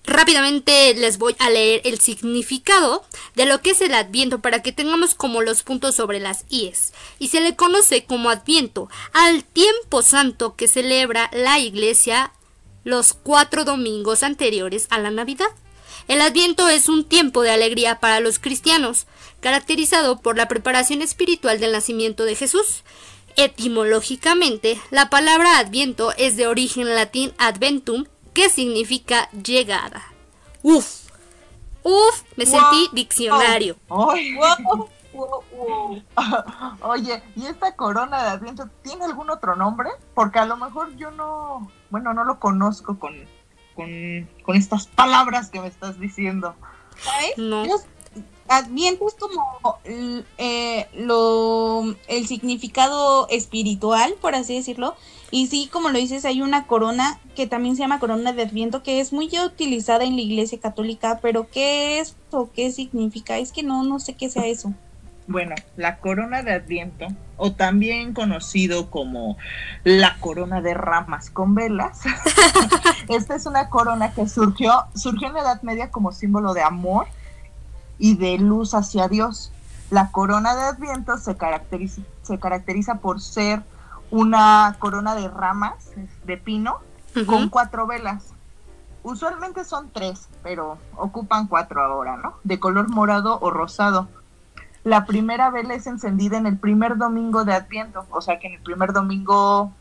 Rápidamente 0.06 0.92
les 0.94 1.16
voy 1.16 1.34
a 1.38 1.48
leer 1.48 1.80
el 1.84 1.98
significado 1.98 3.04
de 3.34 3.46
lo 3.46 3.62
que 3.62 3.70
es 3.70 3.80
el 3.80 3.94
Adviento 3.94 4.40
para 4.40 4.62
que 4.62 4.70
tengamos 4.70 5.14
como 5.14 5.40
los 5.40 5.62
puntos 5.62 5.94
sobre 5.94 6.20
las 6.20 6.44
IES. 6.50 6.92
Y 7.18 7.28
se 7.28 7.40
le 7.40 7.56
conoce 7.56 8.04
como 8.04 8.28
Adviento 8.28 8.90
al 9.14 9.44
tiempo 9.44 10.02
santo 10.02 10.56
que 10.56 10.68
celebra 10.68 11.30
la 11.32 11.58
Iglesia 11.58 12.32
los 12.84 13.14
cuatro 13.14 13.64
domingos 13.64 14.22
anteriores 14.22 14.88
a 14.90 14.98
la 14.98 15.10
Navidad. 15.10 15.48
El 16.06 16.20
Adviento 16.20 16.68
es 16.68 16.90
un 16.90 17.04
tiempo 17.04 17.40
de 17.40 17.50
alegría 17.50 17.98
para 17.98 18.20
los 18.20 18.38
cristianos, 18.38 19.06
caracterizado 19.40 20.20
por 20.20 20.36
la 20.36 20.48
preparación 20.48 21.00
espiritual 21.00 21.60
del 21.60 21.72
nacimiento 21.72 22.26
de 22.26 22.34
Jesús. 22.34 22.82
Etimológicamente, 23.36 24.80
la 24.90 25.10
palabra 25.10 25.58
Adviento 25.58 26.12
es 26.16 26.36
de 26.36 26.46
origen 26.46 26.94
latín 26.94 27.32
adventum, 27.38 28.04
que 28.32 28.48
significa 28.48 29.28
llegada. 29.30 30.02
Uf, 30.62 31.08
uf, 31.82 32.22
me 32.36 32.46
sentí 32.46 32.88
diccionario. 32.92 33.76
Oye, 36.80 37.22
¿y 37.36 37.46
esta 37.46 37.74
corona 37.76 38.22
de 38.22 38.28
Adviento 38.30 38.68
tiene 38.82 39.04
algún 39.04 39.30
otro 39.30 39.56
nombre? 39.56 39.90
Porque 40.14 40.38
a 40.38 40.46
lo 40.46 40.56
mejor 40.56 40.94
yo 40.96 41.10
no, 41.10 41.70
bueno, 41.90 42.14
no 42.14 42.24
lo 42.24 42.38
conozco 42.40 42.98
con, 42.98 43.14
con, 43.74 44.56
estas 44.56 44.86
palabras 44.86 45.50
que 45.50 45.60
me 45.60 45.68
estás 45.68 45.98
diciendo. 45.98 46.54
¿Sabes? 46.98 47.36
No. 47.36 47.64
Adviento 48.48 49.08
es 49.08 49.14
como 49.14 49.78
eh, 50.38 50.86
lo, 50.94 51.82
el 52.08 52.26
significado 52.26 53.26
espiritual, 53.28 54.14
por 54.20 54.34
así 54.34 54.54
decirlo, 54.54 54.94
y 55.30 55.48
sí, 55.48 55.68
como 55.72 55.88
lo 55.88 55.98
dices, 55.98 56.24
hay 56.24 56.42
una 56.42 56.66
corona 56.66 57.18
que 57.34 57.46
también 57.46 57.74
se 57.74 57.82
llama 57.82 57.98
corona 57.98 58.32
de 58.32 58.42
Adviento, 58.42 58.82
que 58.82 59.00
es 59.00 59.12
muy 59.12 59.30
utilizada 59.44 60.04
en 60.04 60.14
la 60.14 60.22
Iglesia 60.22 60.60
Católica, 60.60 61.18
pero 61.20 61.48
¿qué 61.50 61.98
es 61.98 62.16
o 62.30 62.50
qué 62.52 62.70
significa? 62.70 63.38
Es 63.38 63.50
que 63.50 63.62
no, 63.62 63.82
no 63.82 63.98
sé 63.98 64.14
qué 64.14 64.30
sea 64.30 64.46
eso. 64.46 64.72
Bueno, 65.26 65.54
la 65.76 65.96
corona 65.96 66.42
de 66.42 66.52
Adviento, 66.52 67.06
o 67.38 67.52
también 67.52 68.12
conocido 68.12 68.90
como 68.90 69.38
la 69.82 70.18
corona 70.20 70.60
de 70.60 70.74
ramas 70.74 71.30
con 71.30 71.54
velas, 71.54 72.02
esta 73.08 73.34
es 73.34 73.46
una 73.46 73.70
corona 73.70 74.12
que 74.12 74.28
surgió, 74.28 74.84
surgió 74.94 75.28
en 75.28 75.34
la 75.34 75.40
Edad 75.40 75.62
Media 75.62 75.90
como 75.90 76.12
símbolo 76.12 76.52
de 76.52 76.62
amor 76.62 77.06
y 77.98 78.16
de 78.16 78.38
luz 78.38 78.74
hacia 78.74 79.08
Dios. 79.08 79.52
La 79.90 80.10
corona 80.10 80.54
de 80.54 80.62
Adviento 80.62 81.18
se 81.18 81.36
caracteriza, 81.36 82.02
se 82.22 82.38
caracteriza 82.38 82.96
por 82.96 83.20
ser 83.20 83.62
una 84.10 84.76
corona 84.78 85.14
de 85.14 85.28
ramas 85.28 85.90
de 86.24 86.36
pino 86.36 86.80
con 87.26 87.48
cuatro 87.48 87.86
velas. 87.86 88.32
Usualmente 89.02 89.64
son 89.64 89.90
tres, 89.90 90.28
pero 90.42 90.78
ocupan 90.96 91.46
cuatro 91.46 91.82
ahora, 91.82 92.16
¿no? 92.16 92.36
De 92.42 92.58
color 92.58 92.88
morado 92.88 93.38
o 93.40 93.50
rosado. 93.50 94.08
La 94.82 95.04
primera 95.04 95.50
vela 95.50 95.74
es 95.74 95.86
encendida 95.86 96.36
en 96.36 96.46
el 96.46 96.58
primer 96.58 96.96
domingo 96.96 97.44
de 97.44 97.54
Adviento, 97.54 98.06
o 98.10 98.20
sea 98.20 98.38
que 98.38 98.48
en 98.48 98.54
el 98.54 98.62
primer 98.62 98.92
domingo 98.92 99.72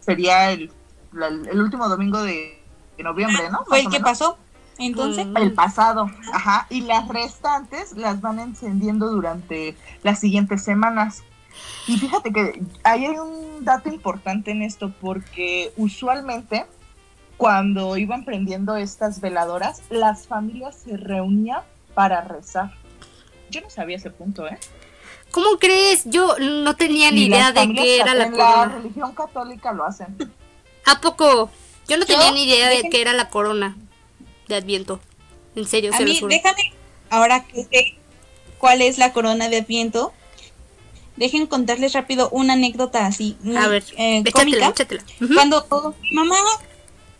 sería 0.00 0.50
el, 0.50 0.72
el 1.12 1.60
último 1.60 1.88
domingo 1.88 2.22
de, 2.22 2.60
noviembre, 3.02 3.48
¿no? 3.50 3.64
Fue 3.64 3.80
el 3.80 3.88
que 3.88 4.00
pasó, 4.00 4.36
entonces. 4.86 5.26
El 5.36 5.52
pasado, 5.52 6.10
ajá. 6.32 6.66
Y 6.70 6.82
las 6.82 7.06
restantes 7.08 7.92
las 7.96 8.20
van 8.20 8.38
encendiendo 8.38 9.10
durante 9.10 9.76
las 10.02 10.18
siguientes 10.18 10.62
semanas. 10.62 11.22
Y 11.86 11.98
fíjate 11.98 12.32
que 12.32 12.62
ahí 12.84 13.06
hay 13.06 13.18
un 13.18 13.64
dato 13.64 13.88
importante 13.88 14.50
en 14.50 14.62
esto 14.62 14.92
porque 15.00 15.72
usualmente 15.76 16.66
cuando 17.36 17.96
iban 17.96 18.24
prendiendo 18.24 18.76
estas 18.76 19.20
veladoras, 19.20 19.82
las 19.90 20.26
familias 20.26 20.76
se 20.84 20.96
reunían 20.96 21.62
para 21.94 22.20
rezar. 22.20 22.72
Yo 23.50 23.60
no 23.62 23.70
sabía 23.70 23.96
ese 23.96 24.10
punto, 24.10 24.46
¿eh? 24.46 24.58
¿Cómo 25.30 25.58
crees? 25.58 26.04
Yo 26.06 26.36
no 26.38 26.76
tenía 26.76 27.10
ni 27.10 27.26
idea 27.26 27.52
de 27.52 27.72
qué 27.72 28.00
era 28.00 28.14
la 28.14 28.30
corona. 28.30 28.56
La 28.56 28.64
religión 28.66 29.14
católica 29.14 29.72
lo 29.72 29.84
hacen. 29.84 30.16
¿A 30.86 31.00
poco? 31.00 31.50
Yo 31.88 31.96
no 31.96 32.04
tenía 32.04 32.30
ni 32.32 32.44
idea 32.44 32.68
de 32.68 32.88
qué 32.90 33.00
era 33.00 33.12
la 33.12 33.28
corona 33.28 33.76
de 34.50 34.56
Adviento. 34.56 35.00
En 35.56 35.66
serio, 35.66 35.92
a 35.92 35.96
se 35.96 36.04
mí, 36.04 36.20
déjame, 36.28 36.72
ahora 37.08 37.44
que 37.44 37.64
sé 37.64 37.94
cuál 38.58 38.82
es 38.82 38.98
la 38.98 39.12
corona 39.12 39.48
de 39.48 39.56
Adviento, 39.56 40.12
dejen 41.16 41.46
contarles 41.46 41.92
rápido 41.92 42.28
una 42.30 42.52
anécdota 42.52 43.06
así 43.06 43.36
a 43.56 43.68
ver, 43.68 43.84
eh, 43.96 44.22
cómica. 44.32 44.72
Cuando 45.34 45.66
mi 46.02 46.12
mamá 46.12 46.36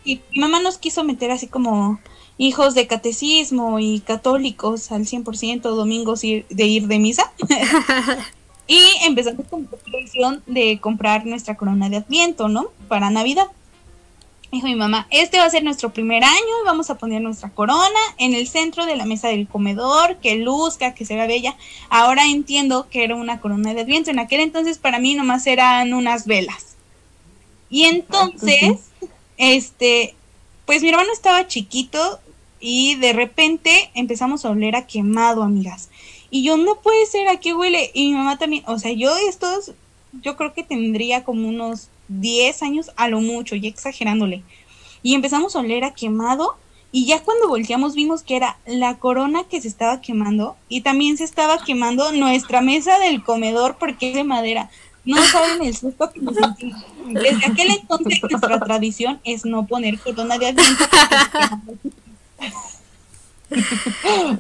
y 0.05 0.21
mi 0.33 0.41
mamá 0.41 0.61
nos 0.61 0.79
quiso 0.79 1.05
meter 1.05 1.31
así 1.31 1.47
como 1.47 2.01
hijos 2.39 2.75
de 2.75 2.87
catecismo 2.87 3.79
y 3.79 4.01
católicos 4.01 4.91
al 4.93 5.07
100% 5.07 5.61
domingos 5.61 6.23
de 6.23 6.45
ir 6.49 6.87
de 6.87 6.99
misa. 6.99 7.33
y 8.67 8.81
empezamos 9.03 9.47
con 9.49 9.69
la 9.71 9.77
tradición 9.79 10.43
de 10.47 10.79
comprar 10.81 11.27
nuestra 11.27 11.57
corona 11.57 11.91
de 11.91 11.99
Adviento, 11.99 12.49
¿no? 12.49 12.71
Para 12.89 13.11
Navidad. 13.11 13.49
Dijo 14.53 14.67
mi 14.67 14.75
mamá, 14.75 15.07
este 15.11 15.39
va 15.39 15.45
a 15.45 15.51
ser 15.51 15.63
nuestro 15.63 15.93
primer 15.93 16.25
año, 16.25 16.65
vamos 16.65 16.91
a 16.91 16.99
poner 16.99 17.23
nuestra 17.23 17.51
corona 17.51 18.01
en 18.19 18.35
el 18.35 18.49
centro 18.49 18.85
de 18.85 18.97
la 18.97 19.07
mesa 19.07 19.29
del 19.29 19.47
comedor, 19.47 20.17
que 20.17 20.37
luzca, 20.37 20.93
que 20.93 21.05
se 21.05 21.15
vea 21.15 21.27
bella. 21.27 21.57
Ahora 21.89 22.27
entiendo 22.27 22.89
que 22.91 23.05
era 23.05 23.15
una 23.15 23.41
corona 23.41 23.73
de 23.75 23.83
adviento, 23.83 24.11
en 24.11 24.19
aquel 24.19 24.41
entonces 24.41 24.79
para 24.79 24.99
mí 24.99 25.15
nomás 25.15 25.47
eran 25.47 25.95
unas 25.95 26.27
velas. 26.27 26.75
Y 27.71 27.85
entonces, 27.85 28.91
este, 29.37 30.17
pues 30.67 30.83
mi 30.83 30.89
hermano 30.89 31.13
estaba 31.13 31.47
chiquito 31.47 32.19
y 32.59 32.97
de 32.97 33.13
repente 33.13 33.91
empezamos 33.95 34.45
a 34.45 34.51
oler 34.51 34.75
a 34.75 34.87
quemado, 34.89 35.45
amigas. 35.45 35.91
Y 36.29 36.43
yo, 36.43 36.57
no 36.57 36.81
puede 36.81 37.07
ser, 37.07 37.29
¿a 37.29 37.39
qué 37.39 37.55
huele? 37.55 37.93
Y 37.95 38.09
mi 38.09 38.15
mamá 38.15 38.37
también, 38.37 38.65
o 38.67 38.81
sea, 38.81 38.93
yo 38.93 39.17
estos, 39.29 39.73
yo 40.23 40.37
creo 40.37 40.55
que 40.55 40.65
tendría 40.65 41.23
como 41.23 41.49
unos 41.49 41.89
10 42.11 42.63
años 42.63 42.91
a 42.97 43.09
lo 43.09 43.21
mucho, 43.21 43.55
y 43.57 43.67
exagerándole. 43.67 44.43
Y 45.03 45.15
empezamos 45.15 45.57
a 45.57 45.61
oler 45.61 45.85
a 45.85 45.95
quemado 45.95 46.57
y 46.93 47.07
ya 47.07 47.23
cuando 47.23 47.49
volteamos 47.49 47.95
vimos 47.95 48.23
que 48.23 48.37
era 48.37 48.59
la 48.67 48.99
corona 48.99 49.45
que 49.45 49.61
se 49.61 49.69
estaba 49.69 50.01
quemando 50.01 50.57
y 50.69 50.81
también 50.81 51.17
se 51.17 51.25
estaba 51.25 51.63
quemando 51.65 52.11
nuestra 52.13 52.61
mesa 52.61 52.99
del 52.99 53.23
comedor 53.23 53.77
porque 53.79 54.09
es 54.11 54.15
de 54.17 54.25
madera. 54.25 54.71
No 55.05 55.23
saben 55.23 55.63
el 55.63 55.75
susto 55.75 56.11
que 56.13 56.21
nos 56.21 56.35
sentimos. 56.35 56.85
Desde 57.07 57.47
aquel 57.47 57.71
entonces 57.71 58.21
nuestra 58.29 58.61
tradición 58.61 59.21
es 59.25 59.45
no 59.45 59.67
poner 59.67 59.99
corona 59.99 60.37
de 60.39 60.49
adviento. 60.49 60.85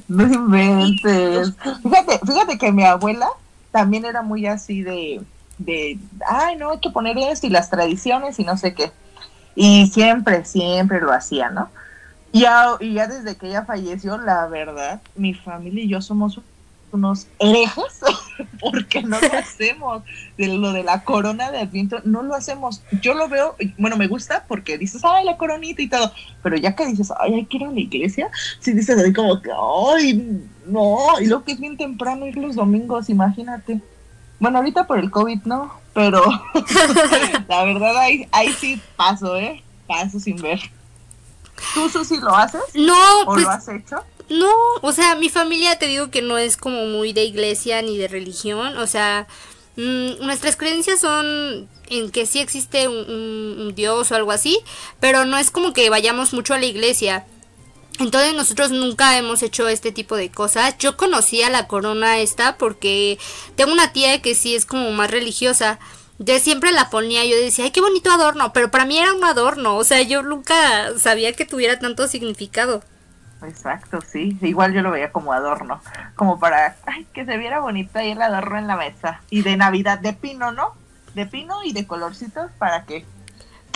No 0.07 0.23
inventes. 0.23 1.53
Fíjate, 1.83 2.21
fíjate 2.25 2.59
que 2.59 2.71
mi 2.71 2.85
abuela 2.85 3.29
también 3.73 4.05
era 4.05 4.23
muy 4.23 4.47
así 4.47 4.83
de 4.83 5.21
de, 5.61 5.99
ay, 6.27 6.57
no, 6.57 6.73
hay 6.73 6.79
que 6.79 6.91
poner 6.91 7.17
esto 7.19 7.47
y 7.47 7.51
las 7.51 7.71
tradiciones 7.71 8.39
y 8.39 8.45
no 8.45 8.57
sé 8.57 8.75
qué. 8.75 8.91
Y 9.55 9.87
siempre, 9.89 10.45
siempre 10.45 11.01
lo 11.01 11.13
hacía, 11.13 11.51
¿no? 11.51 11.69
Y 12.33 12.41
ya, 12.41 12.77
y 12.81 12.95
ya 12.95 13.07
desde 13.07 13.37
que 13.37 13.49
ella 13.49 13.65
falleció, 13.65 14.17
la 14.17 14.47
verdad, 14.47 15.01
mi 15.17 15.35
familia 15.35 15.85
y 15.85 15.89
yo 15.89 16.01
somos 16.01 16.41
unos 16.93 17.27
herejes 17.39 18.01
porque 18.61 19.03
no 19.03 19.21
lo 19.21 19.39
hacemos 19.39 20.03
de 20.37 20.49
lo 20.49 20.73
de 20.73 20.83
la 20.83 21.05
corona 21.05 21.53
de 21.53 21.59
Adviento 21.59 22.01
no 22.05 22.25
lo 22.25 22.35
hacemos 22.35 22.83
yo 23.01 23.15
lo 23.15 23.29
veo 23.29 23.55
bueno 23.79 23.97
me 23.97 24.09
gusta 24.09 24.45
porque 24.49 24.77
dices 24.77 25.03
ay 25.05 25.25
la 25.25 25.37
coronita 25.37 25.83
y 25.83 25.89
todo 25.89 26.13
pero 26.43 26.57
ya 26.57 26.75
que 26.75 26.87
dices 26.87 27.13
ay 27.21 27.35
hay 27.35 27.47
que 27.47 27.59
ir 27.59 27.65
a 27.65 27.71
la 27.71 27.79
iglesia 27.79 28.29
si 28.59 28.73
dices 28.73 28.99
así 28.99 29.13
como 29.13 29.41
que 29.41 29.51
ay 29.53 30.43
no 30.67 31.21
y 31.21 31.27
lo 31.27 31.45
que 31.45 31.53
es 31.53 31.61
bien 31.61 31.77
temprano 31.77 32.27
ir 32.27 32.37
los 32.37 32.57
domingos 32.57 33.09
imagínate 33.09 33.81
bueno, 34.41 34.59
ahorita 34.59 34.87
por 34.87 34.99
el 34.99 35.11
COVID 35.11 35.43
no, 35.45 35.73
pero 35.95 36.25
la 37.49 37.65
verdad 37.65 37.97
ahí, 37.99 38.27
ahí 38.33 38.53
sí 38.53 38.81
paso, 38.97 39.37
¿eh? 39.37 39.63
Paso 39.87 40.19
sin 40.19 40.37
ver. 40.37 40.61
¿Tú, 41.75 41.89
Susi, 41.89 42.17
lo 42.19 42.35
haces? 42.35 42.63
No, 42.75 43.23
¿O 43.23 43.27
pues, 43.27 43.43
lo 43.43 43.51
has 43.51 43.69
hecho? 43.69 43.97
No, 44.29 44.51
o 44.81 44.93
sea, 44.93 45.17
mi 45.17 45.29
familia 45.29 45.79
te 45.79 45.87
digo 45.87 46.11
que 46.11 46.23
no 46.23 46.39
es 46.39 46.57
como 46.57 46.87
muy 46.87 47.13
de 47.13 47.25
iglesia 47.25 47.83
ni 47.83 47.99
de 47.99 48.09
religión, 48.09 48.79
o 48.79 48.87
sea, 48.87 49.27
mm, 49.77 50.25
nuestras 50.25 50.57
creencias 50.57 51.01
son 51.01 51.69
en 51.89 52.11
que 52.11 52.27
sí 52.27 52.39
existe 52.39 52.87
un, 52.89 53.73
Dios 53.75 54.11
o 54.11 54.15
algo 54.15 54.31
así, 54.31 54.59
pero 55.01 55.25
no 55.25 55.37
es 55.37 55.51
como 55.51 55.73
que 55.73 55.91
vayamos 55.91 56.33
mucho 56.33 56.55
a 56.55 56.59
la 56.59 56.67
iglesia. 56.67 57.27
Entonces 58.01 58.35
nosotros 58.35 58.71
nunca 58.71 59.19
hemos 59.19 59.43
hecho 59.43 59.69
este 59.69 59.93
tipo 59.93 60.17
de 60.17 60.31
cosas. 60.31 60.79
Yo 60.79 60.97
conocía 60.97 61.51
la 61.51 61.67
corona 61.67 62.19
esta 62.19 62.57
porque 62.57 63.19
tengo 63.57 63.73
una 63.73 63.93
tía 63.93 64.23
que 64.23 64.35
sí 64.35 64.55
es 64.55 64.65
como 64.65 64.91
más 64.93 65.11
religiosa. 65.11 65.79
Yo 66.19 66.39
siempre 66.39 66.73
la 66.73 66.89
ponía, 66.89 67.27
yo 67.27 67.37
decía, 67.37 67.67
ay, 67.67 67.73
qué 67.73 67.83
bonito 67.83 68.11
adorno, 68.11 68.55
pero 68.55 68.71
para 68.71 68.87
mí 68.87 68.99
era 68.99 69.13
un 69.13 69.25
adorno, 69.25 69.77
o 69.77 69.85
sea, 69.85 70.03
yo 70.03 70.23
nunca 70.23 70.55
sabía 70.99 71.33
que 71.35 71.47
tuviera 71.47 71.79
tanto 71.79 72.09
significado. 72.09 72.83
Exacto, 73.43 74.01
sí, 74.07 74.37
igual 74.43 74.75
yo 74.75 74.83
lo 74.83 74.91
veía 74.91 75.13
como 75.13 75.33
adorno, 75.33 75.81
como 76.17 76.39
para, 76.39 76.77
ay, 76.87 77.07
que 77.15 77.25
se 77.25 77.39
viera 77.39 77.61
bonito 77.61 77.99
ahí 77.99 78.11
el 78.11 78.21
adorno 78.21 78.59
en 78.59 78.67
la 78.67 78.77
mesa. 78.77 79.23
Y 79.31 79.43
de 79.43 79.57
Navidad, 79.57 79.99
de 79.99 80.13
pino, 80.13 80.53
¿no? 80.53 80.75
De 81.15 81.25
pino 81.25 81.65
y 81.65 81.73
de 81.73 81.87
colorcitos 81.87 82.51
para 82.59 82.85
que 82.85 83.07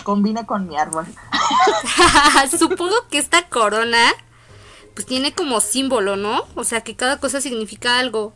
combina 0.05 0.45
con 0.45 0.69
mi 0.69 0.77
árbol. 0.77 1.05
Supongo 2.57 2.95
que 3.11 3.17
esta 3.17 3.49
corona 3.49 4.13
pues 4.93 5.05
tiene 5.05 5.33
como 5.33 5.59
símbolo, 5.59 6.15
¿no? 6.15 6.43
O 6.55 6.63
sea, 6.63 6.79
que 6.79 6.95
cada 6.95 7.19
cosa 7.19 7.41
significa 7.41 7.99
algo. 7.99 8.33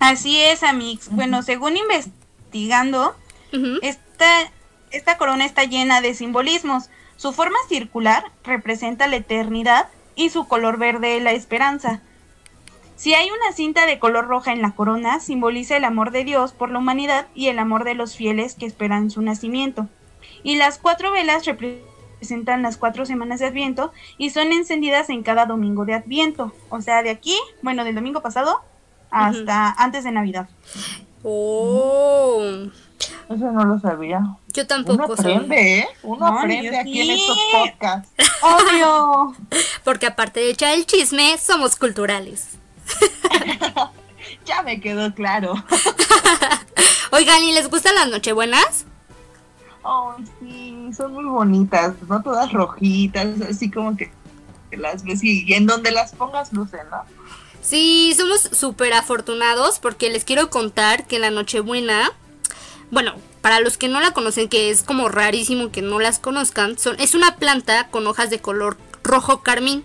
Así 0.00 0.40
es, 0.40 0.64
Amix. 0.64 1.08
Bueno, 1.10 1.42
según 1.42 1.76
investigando, 1.76 3.14
esta, 3.82 4.50
esta 4.90 5.16
corona 5.16 5.44
está 5.44 5.62
llena 5.64 6.00
de 6.00 6.14
simbolismos. 6.14 6.90
Su 7.16 7.32
forma 7.32 7.58
circular 7.68 8.24
representa 8.42 9.06
la 9.06 9.16
eternidad 9.16 9.88
y 10.16 10.30
su 10.30 10.48
color 10.48 10.78
verde 10.78 11.20
la 11.20 11.32
esperanza. 11.32 12.02
Si 12.96 13.14
hay 13.14 13.30
una 13.30 13.52
cinta 13.54 13.86
de 13.86 13.98
color 13.98 14.26
roja 14.26 14.52
en 14.52 14.62
la 14.62 14.72
corona, 14.72 15.20
simboliza 15.20 15.76
el 15.76 15.84
amor 15.84 16.10
de 16.10 16.24
Dios 16.24 16.52
por 16.52 16.70
la 16.70 16.80
humanidad 16.80 17.28
y 17.34 17.46
el 17.46 17.58
amor 17.58 17.84
de 17.84 17.94
los 17.94 18.16
fieles 18.16 18.54
que 18.54 18.66
esperan 18.66 19.10
su 19.10 19.22
nacimiento. 19.22 19.88
Y 20.42 20.56
las 20.56 20.78
cuatro 20.78 21.12
velas 21.12 21.44
representan 21.44 22.62
las 22.62 22.76
cuatro 22.76 23.06
semanas 23.06 23.40
de 23.40 23.46
Adviento 23.46 23.92
y 24.18 24.30
son 24.30 24.52
encendidas 24.52 25.10
en 25.10 25.22
cada 25.22 25.46
domingo 25.46 25.84
de 25.84 25.94
Adviento. 25.94 26.52
O 26.68 26.80
sea, 26.80 27.02
de 27.02 27.10
aquí, 27.10 27.38
bueno, 27.62 27.84
del 27.84 27.94
domingo 27.94 28.20
pasado 28.20 28.60
hasta 29.10 29.72
antes 29.72 30.04
de 30.04 30.12
Navidad. 30.12 30.48
Oh. 31.22 32.42
Eso 33.28 33.52
no 33.52 33.64
lo 33.64 33.78
sabía. 33.78 34.20
Yo 34.52 34.66
tampoco. 34.66 35.04
Uno 35.04 35.14
aprende, 35.14 35.78
¿eh? 35.78 35.88
Uno 36.02 36.26
aprende 36.26 36.76
aquí 36.76 37.00
en 37.00 37.10
estos 37.10 37.38
podcasts. 37.52 38.10
Obvio. 38.42 39.36
Porque 39.84 40.06
aparte 40.06 40.40
de 40.40 40.50
echar 40.50 40.74
el 40.74 40.84
chisme, 40.84 41.38
somos 41.38 41.76
culturales. 41.76 42.58
ya 44.44 44.62
me 44.62 44.80
quedó 44.80 45.14
claro. 45.14 45.54
Oigan, 47.12 47.42
¿y 47.44 47.52
les 47.52 47.70
gustan 47.70 47.94
las 47.94 48.08
nochebuenas? 48.08 48.86
Oh, 49.82 50.14
sí, 50.38 50.90
son 50.94 51.14
muy 51.14 51.24
bonitas, 51.24 51.94
¿no? 52.08 52.22
Todas 52.22 52.52
rojitas, 52.52 53.40
así 53.48 53.70
como 53.70 53.96
que 53.96 54.12
las 54.72 55.04
ves 55.04 55.24
y 55.24 55.52
en 55.54 55.66
donde 55.66 55.90
las 55.90 56.12
pongas 56.12 56.52
lucen, 56.52 56.88
¿no? 56.90 57.02
Sí, 57.62 58.14
somos 58.16 58.40
súper 58.40 58.92
afortunados 58.92 59.78
porque 59.78 60.10
les 60.10 60.24
quiero 60.24 60.50
contar 60.50 61.06
que 61.06 61.18
la 61.18 61.30
Nochebuena, 61.30 62.10
bueno, 62.90 63.14
para 63.40 63.60
los 63.60 63.76
que 63.76 63.88
no 63.88 64.00
la 64.00 64.12
conocen, 64.12 64.48
que 64.48 64.70
es 64.70 64.82
como 64.82 65.08
rarísimo 65.08 65.70
que 65.70 65.82
no 65.82 66.00
las 66.00 66.18
conozcan, 66.18 66.78
son, 66.78 66.98
es 66.98 67.14
una 67.14 67.36
planta 67.36 67.88
con 67.88 68.06
hojas 68.06 68.30
de 68.30 68.40
color 68.40 68.76
rojo 69.02 69.42
carmín. 69.42 69.84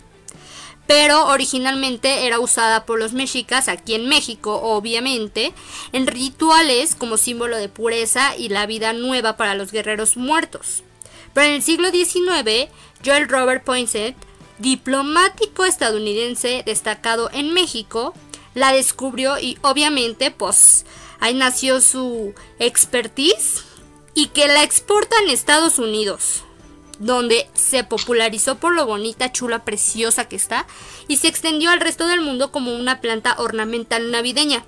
Pero 0.87 1.27
originalmente 1.27 2.27
era 2.27 2.39
usada 2.39 2.85
por 2.85 2.99
los 2.99 3.13
mexicas 3.13 3.67
aquí 3.67 3.95
en 3.95 4.07
México, 4.07 4.59
obviamente, 4.61 5.53
en 5.93 6.05
rituales 6.05 6.95
como 6.95 7.17
símbolo 7.17 7.57
de 7.57 7.69
pureza 7.69 8.35
y 8.37 8.49
la 8.49 8.65
vida 8.65 8.93
nueva 8.93 9.35
para 9.35 9.55
los 9.55 9.71
guerreros 9.71 10.15
muertos. 10.15 10.83
Pero 11.33 11.47
en 11.47 11.53
el 11.55 11.63
siglo 11.63 11.89
XIX, 11.89 12.69
Joel 13.03 13.27
Robert 13.27 13.63
Poinsett 13.63 14.15
diplomático 14.59 15.65
estadounidense 15.65 16.63
destacado 16.65 17.29
en 17.33 17.51
México, 17.51 18.13
la 18.53 18.71
descubrió 18.71 19.37
y 19.37 19.57
obviamente 19.61 20.31
pues 20.31 20.85
ahí 21.19 21.33
nació 21.33 21.81
su 21.81 22.33
expertise 22.59 23.65
y 24.13 24.27
que 24.27 24.47
la 24.47 24.63
exporta 24.63 25.15
en 25.23 25.29
Estados 25.29 25.77
Unidos, 25.77 26.43
donde 26.99 27.47
se 27.53 27.83
popularizó 27.83 28.55
por 28.55 28.73
lo 28.73 28.85
bonita, 28.85 29.31
chula, 29.31 29.63
preciosa 29.63 30.27
que 30.27 30.35
está 30.35 30.65
y 31.07 31.17
se 31.17 31.27
extendió 31.27 31.69
al 31.71 31.81
resto 31.81 32.07
del 32.07 32.21
mundo 32.21 32.51
como 32.51 32.75
una 32.75 33.01
planta 33.01 33.35
ornamental 33.37 34.11
navideña 34.11 34.65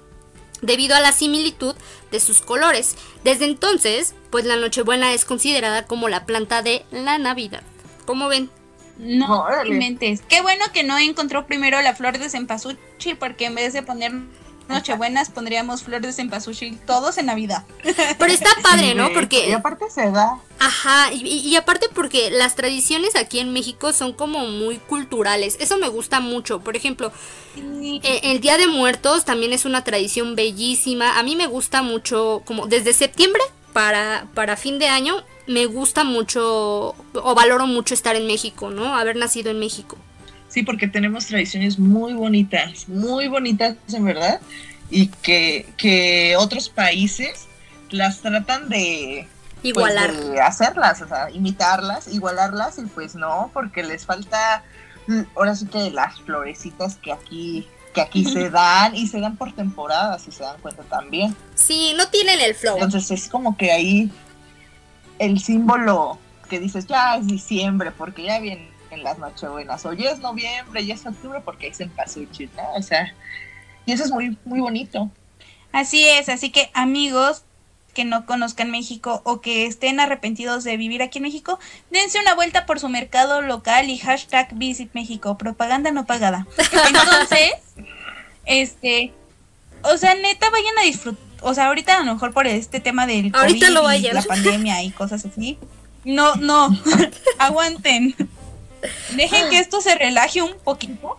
debido 0.62 0.96
a 0.96 1.00
la 1.00 1.12
similitud 1.12 1.76
de 2.12 2.20
sus 2.20 2.42
colores. 2.42 2.96
Desde 3.24 3.46
entonces, 3.46 4.16
pues 4.30 4.46
la 4.46 4.56
Nochebuena 4.56 5.14
es 5.14 5.26
considerada 5.26 5.86
como 5.86 6.10
la 6.10 6.26
planta 6.26 6.62
de 6.62 6.86
la 6.92 7.18
Navidad. 7.18 7.64
¿Cómo 8.06 8.28
ven? 8.28 8.50
No, 8.98 9.46
mentes. 9.70 10.22
Qué 10.28 10.42
bueno 10.42 10.66
que 10.74 10.84
no 10.84 10.98
encontró 10.98 11.46
primero 11.46 11.82
la 11.82 11.96
flor 11.96 12.18
de 12.18 12.30
cempasúchil, 12.30 13.18
porque 13.20 13.46
en 13.46 13.56
vez 13.56 13.74
de 13.74 13.84
poner 13.84 14.12
Nochebuenas 14.70 15.30
pondríamos 15.30 15.84
flor 15.84 16.02
de 16.02 16.12
cempasúchil 16.12 16.78
todos 16.80 17.18
en 17.18 17.28
Navidad. 17.28 17.64
Pero 18.18 18.32
está 18.32 18.50
padre, 18.62 18.96
¿no? 18.96 19.12
Porque. 19.14 19.50
Y 19.50 19.52
aparte 19.54 19.90
se 19.90 20.12
da. 20.12 20.40
Ajá, 20.60 21.14
y, 21.14 21.56
aparte 21.56 21.88
porque 21.94 22.32
las 22.32 22.56
tradiciones 22.56 23.16
aquí 23.16 23.40
en 23.40 23.54
México 23.54 23.94
son 23.94 24.14
como 24.14 24.46
muy 24.48 24.78
culturales. 24.78 25.56
Eso 25.60 25.78
me 25.78 25.88
gusta 25.88 26.20
mucho. 26.20 26.60
Por 26.60 26.76
ejemplo, 26.76 27.12
eh, 27.56 28.20
el 28.24 28.42
Día 28.42 28.58
de 28.58 28.68
Muertos 28.68 29.24
también 29.24 29.54
es 29.54 29.66
una 29.66 29.84
tradición 29.84 30.36
bellísima. 30.36 31.20
A 31.20 31.24
mí 31.24 31.36
me 31.36 31.48
gusta 31.48 31.84
mucho, 31.84 32.42
como 32.46 32.68
desde 32.68 32.94
septiembre 32.94 33.42
para, 33.72 34.28
para 34.34 34.58
fin 34.58 34.80
de 34.80 34.88
año, 34.88 35.24
me 35.46 35.66
gusta 35.68 36.04
mucho 36.04 36.96
o 37.14 37.36
valoro 37.36 37.68
mucho 37.68 37.94
estar 37.94 38.16
en 38.16 38.26
México, 38.26 38.70
¿no? 38.70 38.96
Haber 38.96 39.16
nacido 39.16 39.52
en 39.52 39.60
México. 39.60 39.98
Sí, 40.58 40.64
porque 40.64 40.88
tenemos 40.88 41.28
tradiciones 41.28 41.78
muy 41.78 42.14
bonitas, 42.14 42.90
muy 42.90 43.28
bonitas 43.28 43.76
en 43.94 44.06
verdad, 44.06 44.42
y 44.90 45.10
que, 45.10 46.36
otros 46.40 46.70
países 46.70 47.46
las 47.92 48.22
tratan 48.22 48.68
de 48.68 49.28
pues, 49.62 49.66
igualar, 49.66 50.10
hacerlas, 50.42 51.04
o 51.04 51.08
sea, 51.08 51.30
imitarlas, 51.30 52.08
igualarlas, 52.08 52.80
y 52.80 52.88
pues 52.88 53.14
no, 53.14 53.52
porque 53.54 53.84
les 53.84 54.08
falta 54.08 54.64
mm, 55.06 55.22
ahora 55.36 55.56
sí 55.56 55.68
que 55.68 55.92
las 55.92 56.20
florecitas 56.22 56.96
que 56.96 57.12
aquí 57.12 57.68
que 57.94 58.02
aquí 58.02 58.26
se 58.26 58.50
dan 58.50 58.96
y 58.96 59.06
se 59.06 59.20
dan 59.20 59.38
por 59.38 59.54
temporadas, 59.54 60.24
si 60.24 60.32
se 60.32 60.42
dan 60.42 60.60
cuenta 60.60 60.82
también. 60.82 61.36
Sí, 61.54 61.94
no 61.96 62.08
tienen 62.08 62.42
el 62.42 62.56
flow. 62.56 62.78
Entonces 62.78 63.12
es 63.12 63.30
como 63.30 63.56
que 63.56 63.72
ahí 63.72 64.12
el 65.20 65.40
símbolo 65.40 66.18
que 66.50 66.60
dices, 66.60 66.88
ya 66.88 67.18
es 67.18 67.28
diciembre, 67.28 67.92
porque 67.92 68.24
ya 68.24 68.40
vienen 68.88 69.04
las 69.04 69.18
nochebuenas, 69.18 69.86
o 69.86 69.94
ya 69.94 70.12
es 70.12 70.20
noviembre, 70.20 70.86
ya 70.86 70.96
es 70.96 71.06
octubre, 71.06 71.42
porque 71.44 71.68
es 71.68 71.80
en 71.80 71.90
Pasuchi, 71.90 72.50
¿no? 72.56 72.74
O 72.76 72.82
sea, 72.82 73.14
y 73.86 73.92
eso 73.92 74.04
es 74.04 74.12
muy, 74.12 74.38
muy 74.46 74.60
bonito. 74.60 75.10
Así 75.72 76.08
es, 76.08 76.30
así 76.30 76.50
que 76.50 76.70
amigos 76.74 77.44
que 77.94 78.06
no 78.06 78.26
conozcan 78.26 78.70
México 78.70 79.22
o 79.26 79.42
que 79.42 79.66
estén 79.66 80.00
arrepentidos 80.00 80.64
de 80.64 80.78
vivir 80.78 81.02
aquí 81.02 81.18
en 81.18 81.24
México, 81.24 81.60
dense 81.90 82.20
una 82.20 82.36
vuelta 82.36 82.66
por 82.66 82.80
su 82.80 82.90
mercado 82.90 83.42
local 83.42 83.90
y 83.90 83.98
hashtag 83.98 84.54
Visit 84.54 84.94
México, 84.94 85.38
propaganda 85.38 85.92
no 85.92 86.06
pagada. 86.06 86.46
Entonces, 86.88 87.54
este, 88.46 89.14
o 89.82 89.98
sea, 89.98 90.14
neta, 90.16 90.50
vayan 90.50 90.78
a 90.78 90.84
disfrutar 90.84 91.28
o 91.42 91.54
sea, 91.54 91.68
ahorita 91.68 91.98
a 91.98 92.04
lo 92.04 92.14
mejor 92.14 92.34
por 92.34 92.48
este 92.48 92.80
tema 92.80 93.06
del 93.06 93.32
COVID 93.32 93.56
y 93.56 94.12
la 94.12 94.22
pandemia 94.22 94.84
y 94.84 94.92
cosas 94.92 95.26
así. 95.26 95.58
No, 96.04 96.36
no, 96.36 96.70
aguanten. 97.40 98.16
Dejen 99.16 99.50
que 99.50 99.60
esto 99.60 99.82
se 99.82 99.96
relaje 99.96 100.42
un 100.42 100.58
poquito. 100.60 101.18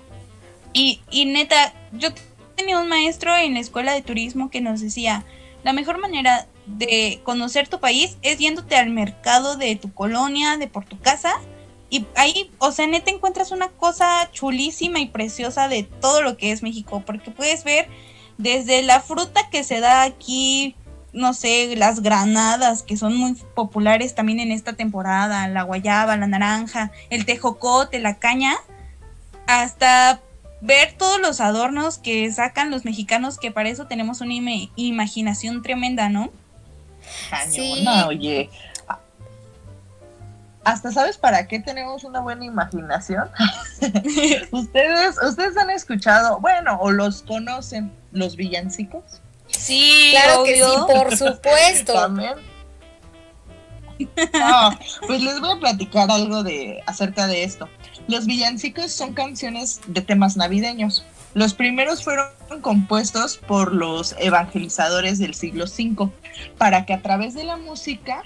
Y, 0.72 1.00
y 1.10 1.24
neta, 1.26 1.74
yo 1.92 2.10
tenía 2.56 2.78
un 2.78 2.88
maestro 2.88 3.34
en 3.36 3.54
la 3.54 3.60
escuela 3.60 3.92
de 3.92 4.02
turismo 4.02 4.50
que 4.50 4.60
nos 4.60 4.80
decía, 4.80 5.24
la 5.64 5.72
mejor 5.72 5.98
manera 5.98 6.46
de 6.66 7.20
conocer 7.24 7.68
tu 7.68 7.80
país 7.80 8.18
es 8.22 8.38
yéndote 8.38 8.76
al 8.76 8.90
mercado 8.90 9.56
de 9.56 9.74
tu 9.76 9.92
colonia, 9.92 10.56
de 10.56 10.68
por 10.68 10.84
tu 10.84 10.98
casa. 11.00 11.34
Y 11.90 12.06
ahí, 12.16 12.50
o 12.58 12.70
sea, 12.70 12.86
neta 12.86 13.10
encuentras 13.10 13.50
una 13.50 13.68
cosa 13.68 14.28
chulísima 14.32 15.00
y 15.00 15.06
preciosa 15.06 15.68
de 15.68 15.84
todo 15.84 16.22
lo 16.22 16.36
que 16.36 16.52
es 16.52 16.62
México, 16.62 17.02
porque 17.06 17.30
puedes 17.30 17.64
ver 17.64 17.88
desde 18.36 18.82
la 18.82 19.00
fruta 19.00 19.48
que 19.50 19.64
se 19.64 19.80
da 19.80 20.02
aquí, 20.02 20.76
no 21.12 21.34
sé, 21.34 21.74
las 21.76 22.02
granadas, 22.02 22.82
que 22.82 22.96
son 22.96 23.16
muy 23.16 23.34
populares 23.54 24.14
también 24.14 24.40
en 24.40 24.52
esta 24.52 24.74
temporada, 24.74 25.48
la 25.48 25.62
guayaba, 25.62 26.16
la 26.16 26.26
naranja, 26.26 26.90
el 27.10 27.24
tejocote, 27.24 27.98
la 27.98 28.18
caña, 28.18 28.56
hasta 29.46 30.20
ver 30.60 30.94
todos 30.98 31.20
los 31.20 31.40
adornos 31.40 31.98
que 31.98 32.30
sacan 32.30 32.70
los 32.70 32.84
mexicanos, 32.84 33.38
que 33.38 33.50
para 33.50 33.68
eso 33.68 33.86
tenemos 33.86 34.20
una 34.20 34.34
imaginación 34.76 35.62
tremenda, 35.62 36.08
¿no? 36.08 36.30
Sí. 37.48 37.86
oye. 38.06 38.50
Hasta 40.64 40.92
sabes 40.92 41.16
para 41.16 41.46
qué 41.48 41.60
tenemos 41.60 42.04
una 42.04 42.20
buena 42.20 42.44
imaginación. 42.44 43.30
ustedes, 44.50 45.16
ustedes 45.22 45.56
han 45.56 45.70
escuchado, 45.70 46.40
bueno, 46.40 46.78
o 46.80 46.90
los 46.90 47.22
conocen, 47.22 47.90
los 48.12 48.36
villancicos. 48.36 49.22
Sí, 49.48 50.10
claro 50.12 50.44
que 50.44 50.56
sí, 50.56 50.62
por 50.86 51.16
supuesto. 51.16 51.92
También. 51.94 52.34
pues 55.06 55.22
les 55.22 55.40
voy 55.40 55.50
a 55.50 55.58
platicar 55.58 56.10
algo 56.10 56.42
de 56.42 56.82
acerca 56.86 57.26
de 57.26 57.44
esto. 57.44 57.68
Los 58.06 58.26
villancicos 58.26 58.92
son 58.92 59.12
canciones 59.12 59.80
de 59.86 60.00
temas 60.00 60.36
navideños. 60.36 61.04
Los 61.34 61.54
primeros 61.54 62.02
fueron 62.02 62.30
compuestos 62.62 63.36
por 63.36 63.74
los 63.74 64.14
evangelizadores 64.18 65.18
del 65.18 65.34
siglo 65.34 65.64
V 65.64 66.10
para 66.56 66.86
que 66.86 66.94
a 66.94 67.02
través 67.02 67.34
de 67.34 67.44
la 67.44 67.56
música 67.56 68.22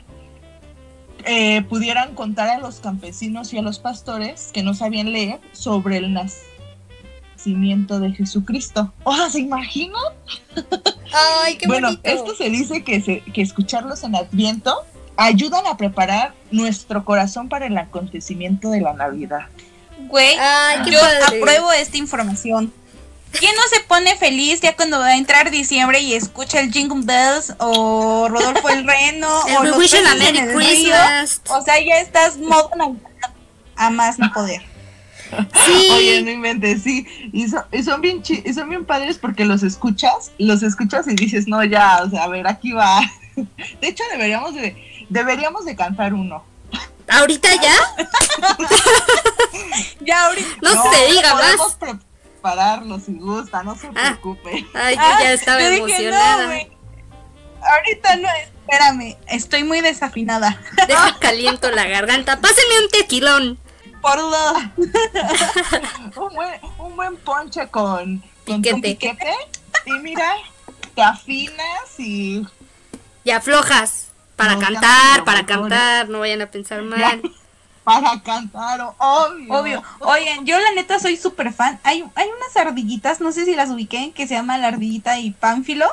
eh, 1.24 1.62
pudieran 1.62 2.14
contar 2.14 2.48
a 2.48 2.58
los 2.58 2.80
campesinos 2.80 3.52
y 3.52 3.58
a 3.58 3.62
los 3.62 3.78
pastores 3.78 4.50
que 4.52 4.62
no 4.62 4.74
sabían 4.74 5.12
leer 5.12 5.40
sobre 5.52 5.96
el 5.98 6.12
nacimiento 6.12 6.51
de 8.00 8.12
Jesucristo. 8.12 8.92
O 9.04 9.14
sea, 9.14 9.30
¿se 9.30 9.40
imaginan? 9.40 10.02
Ay, 11.44 11.56
qué 11.56 11.66
bueno, 11.66 11.90
esto 12.02 12.34
se 12.34 12.50
dice 12.50 12.84
que, 12.84 13.22
que 13.22 13.42
escucharlos 13.42 14.02
en 14.04 14.16
Adviento 14.16 14.76
ayudan 15.16 15.66
a 15.66 15.76
preparar 15.76 16.34
nuestro 16.50 17.04
corazón 17.04 17.48
para 17.48 17.66
el 17.66 17.76
acontecimiento 17.76 18.70
de 18.70 18.80
la 18.80 18.92
Navidad. 18.94 19.46
Güey, 20.08 20.36
Ay, 20.38 20.90
yo 20.90 21.00
padre. 21.00 21.38
apruebo 21.38 21.72
esta 21.72 21.96
información. 21.96 22.72
¿Quién 23.32 23.54
no 23.56 23.62
se 23.70 23.80
pone 23.84 24.14
feliz 24.16 24.60
ya 24.60 24.76
cuando 24.76 24.98
va 24.98 25.08
a 25.08 25.16
entrar 25.16 25.50
diciembre 25.50 26.00
y 26.00 26.12
escucha 26.12 26.60
el 26.60 26.70
Jingle 26.70 27.02
Bells 27.04 27.54
o 27.58 28.28
Rodolfo 28.28 28.68
el 28.68 28.86
Reno 28.86 29.46
El 29.46 29.56
o 29.58 29.64
los 29.64 29.78
Wish 29.78 29.92
Merry 29.92 30.38
el 30.38 30.48
río? 30.48 30.56
Christmas. 30.56 31.40
O 31.48 31.62
sea, 31.62 31.80
ya 31.82 31.98
estás 31.98 32.36
modo 32.36 32.70
Navidad 32.76 33.10
a 33.76 33.90
más 33.90 34.18
no 34.18 34.30
poder. 34.32 34.71
Sí. 35.64 35.88
Oye, 35.92 36.22
no 36.22 36.30
inventes, 36.30 36.82
sí. 36.82 37.06
Y, 37.32 37.48
so- 37.48 37.64
y 37.72 37.82
son 37.82 38.00
bien 38.00 38.22
chi- 38.22 38.42
y 38.44 38.52
son 38.52 38.68
bien 38.68 38.84
padres 38.84 39.18
porque 39.18 39.44
los 39.44 39.62
escuchas, 39.62 40.30
los 40.38 40.62
escuchas 40.62 41.06
y 41.08 41.14
dices, 41.14 41.46
no, 41.48 41.62
ya, 41.64 42.02
o 42.04 42.10
sea, 42.10 42.24
a 42.24 42.28
ver, 42.28 42.46
aquí 42.46 42.72
va. 42.72 43.00
De 43.80 43.88
hecho, 43.88 44.04
deberíamos 44.12 44.54
de, 44.54 44.76
deberíamos 45.08 45.64
de 45.64 45.74
cantar 45.76 46.12
uno. 46.14 46.44
¿Ahorita 47.08 47.48
ya? 47.60 47.74
Ya 50.00 50.26
ahorita. 50.26 50.48
No, 50.62 50.70
se 50.92 51.06
diga 51.12 51.32
podemos 51.32 51.76
más. 51.80 51.98
prepararlo 52.40 53.00
si 53.00 53.12
gusta, 53.14 53.62
no 53.62 53.76
se 53.76 53.86
Ah. 53.88 53.92
preocupe. 54.20 54.66
Ay, 54.74 54.96
yo 54.96 55.00
Ah, 55.02 55.18
ya 55.22 55.32
estaba 55.32 55.60
yo 55.60 55.70
dije, 55.70 55.78
emocionada. 55.80 56.46
no. 56.46 56.52
Ahorita 57.64 58.16
no, 58.16 58.28
espérame, 58.62 59.16
estoy 59.28 59.62
muy 59.64 59.80
desafinada. 59.80 60.60
Deja 60.88 61.16
caliento 61.20 61.70
la 61.70 61.84
garganta. 61.86 62.40
Pásenme 62.40 62.80
un 62.84 62.88
tequilón. 62.90 63.58
Por 64.02 64.16
dos. 64.18 64.56
un, 66.16 66.34
buen, 66.34 66.50
un 66.78 66.96
buen 66.96 67.16
ponche 67.18 67.68
con, 67.68 68.22
con 68.44 68.60
tu 68.62 68.80
Piquete. 68.80 68.80
piquete. 69.14 69.34
Y 69.86 69.92
mira, 70.00 70.34
te 70.94 71.02
afinas 71.02 71.98
y 71.98 72.46
Y 73.24 73.30
aflojas. 73.30 74.08
Para 74.36 74.58
cantar, 74.58 75.24
para 75.24 75.46
cantar. 75.46 76.08
No 76.08 76.18
vayan 76.20 76.42
a 76.42 76.46
pensar 76.50 76.80
ya, 76.82 76.84
mal. 76.84 77.22
para 77.84 78.20
cantar, 78.22 78.94
obvio. 78.98 79.54
Obvio. 79.54 79.82
Oigan, 80.00 80.44
yo 80.46 80.58
la 80.58 80.72
neta 80.72 80.98
soy 80.98 81.16
súper 81.16 81.52
fan. 81.52 81.78
Hay, 81.84 82.04
hay 82.16 82.28
unas 82.28 82.56
ardillitas, 82.56 83.20
no 83.20 83.30
sé 83.30 83.44
si 83.44 83.54
las 83.54 83.70
ubiqué, 83.70 84.12
que 84.12 84.26
se 84.26 84.34
llama 84.34 84.58
la 84.58 84.68
ardillita 84.68 85.18
y 85.20 85.30
Pánfilo. 85.30 85.86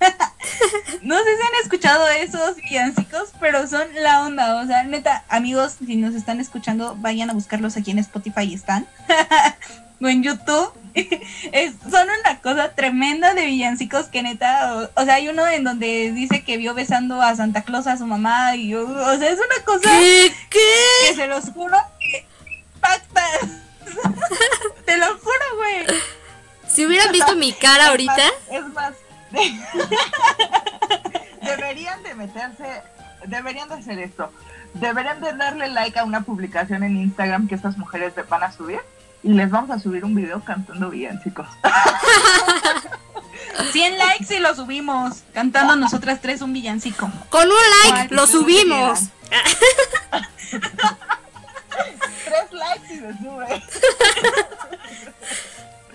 no 1.02 1.16
sé 1.18 1.24
si 1.36 1.42
han 1.42 1.62
escuchado 1.62 2.08
esos 2.08 2.56
villancicos, 2.56 3.30
pero 3.40 3.66
son 3.66 3.86
la 3.94 4.22
onda. 4.22 4.60
O 4.62 4.66
sea, 4.66 4.82
neta, 4.84 5.24
amigos, 5.28 5.76
si 5.84 5.96
nos 5.96 6.14
están 6.14 6.40
escuchando, 6.40 6.96
vayan 6.98 7.30
a 7.30 7.34
buscarlos 7.34 7.76
aquí 7.76 7.90
en 7.90 7.98
Spotify 7.98 8.52
están. 8.52 8.86
o 10.00 10.06
en 10.08 10.22
YouTube. 10.22 10.72
Es- 11.52 11.74
son 11.90 12.08
una 12.20 12.40
cosa 12.40 12.74
tremenda 12.74 13.34
de 13.34 13.44
villancicos 13.46 14.06
que 14.06 14.22
neta, 14.22 14.74
o, 14.76 15.02
o 15.02 15.04
sea, 15.04 15.14
hay 15.14 15.28
uno 15.28 15.46
en 15.46 15.62
donde 15.64 16.10
dice 16.12 16.42
que 16.42 16.56
vio 16.56 16.72
besando 16.74 17.20
a 17.20 17.34
Santa 17.36 17.62
Claus 17.62 17.86
a 17.86 17.98
su 17.98 18.06
mamá 18.06 18.56
y, 18.56 18.74
o, 18.74 18.82
o 18.88 19.18
sea, 19.18 19.28
es 19.30 19.38
una 19.38 19.64
cosa 19.64 19.90
¿Qué? 19.90 20.32
¿Qué? 20.48 21.08
que 21.08 21.14
se 21.14 21.26
los 21.26 21.50
juro 21.50 21.76
que 22.00 22.26
impactas. 22.74 23.40
Te 24.86 24.96
lo 24.96 25.06
juro, 25.18 25.56
güey. 25.56 25.86
Si 26.66 26.86
hubieran 26.86 27.12
visto 27.12 27.34
mi 27.36 27.52
cara 27.52 27.88
ahorita. 27.88 28.30
Es 28.50 28.66
más, 28.68 28.92
de- 29.36 29.88
deberían 31.42 32.02
de 32.02 32.14
meterse, 32.14 32.82
deberían 33.26 33.68
de 33.68 33.74
hacer 33.76 33.98
esto. 33.98 34.32
Deberían 34.74 35.20
de 35.20 35.32
darle 35.34 35.68
like 35.68 35.98
a 35.98 36.04
una 36.04 36.22
publicación 36.22 36.82
en 36.82 36.96
Instagram 36.96 37.48
que 37.48 37.54
estas 37.54 37.76
mujeres 37.78 38.12
van 38.28 38.42
a 38.42 38.52
subir 38.52 38.80
y 39.22 39.32
les 39.32 39.50
vamos 39.50 39.70
a 39.70 39.78
subir 39.78 40.04
un 40.04 40.14
video 40.14 40.42
cantando 40.44 40.90
bien, 40.90 41.20
chicos. 41.22 41.46
100 43.72 43.98
likes 43.98 44.34
y 44.34 44.38
lo 44.38 44.54
subimos. 44.54 45.22
Cantando 45.34 45.76
nosotras 45.76 46.20
tres 46.20 46.42
un 46.42 46.52
villancico. 46.52 47.10
Con 47.30 47.46
un 47.48 47.54
like 47.84 48.00
Ay, 48.02 48.08
lo 48.10 48.26
subimos. 48.26 49.00
Tres 52.24 52.52
likes 52.52 52.94
y 52.94 52.98
se 52.98 53.12
sube. 53.18 53.62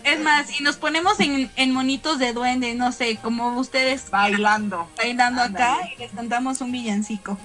Es 0.03 0.19
más, 0.19 0.59
y 0.59 0.63
nos 0.63 0.77
ponemos 0.77 1.19
en, 1.19 1.51
en 1.55 1.71
monitos 1.73 2.19
de 2.19 2.33
duende, 2.33 2.73
no 2.75 2.91
sé, 2.91 3.17
como 3.17 3.57
ustedes 3.57 4.09
Bailando. 4.09 4.89
bailando 4.97 5.41
acá 5.41 5.77
y 5.93 5.99
les 5.99 6.11
cantamos 6.11 6.61
un 6.61 6.71
villancico. 6.71 7.37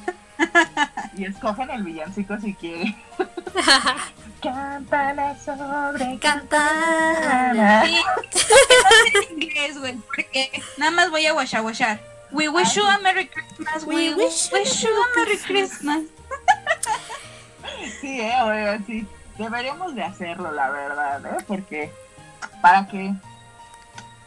Y 1.17 1.25
escogen 1.25 1.71
el 1.71 1.83
villancico 1.83 2.39
si 2.39 2.53
quieren. 2.55 2.95
Cántala 4.43 5.37
sobre 5.39 6.19
Cantar. 6.19 7.87
Sí, 7.87 7.97
no 7.97 8.39
sé 8.39 9.19
en 9.33 9.43
inglés, 9.43 9.79
güey, 9.79 9.95
porque 9.95 10.63
nada 10.77 10.91
más 10.93 11.11
voy 11.11 11.27
a 11.27 11.33
guachar. 11.33 12.01
We 12.33 12.49
wish 12.49 12.75
you 12.75 12.85
a 12.85 12.99
Merry 12.99 13.29
Christmas. 13.29 13.85
We, 13.87 14.15
wish, 14.15 14.51
you 14.51 14.91
a 14.91 15.19
Merry 15.19 15.39
Christmas. 15.39 16.03
Sí, 18.01 18.21
eh, 18.21 18.43
oiga, 18.43 18.79
sí. 18.87 19.07
Deberíamos 19.39 19.95
de 19.95 20.03
hacerlo, 20.03 20.51
la 20.53 20.71
verdad, 20.71 21.25
¿eh? 21.27 21.45
Porque 21.47 21.93
para 22.61 22.87
que 22.87 23.13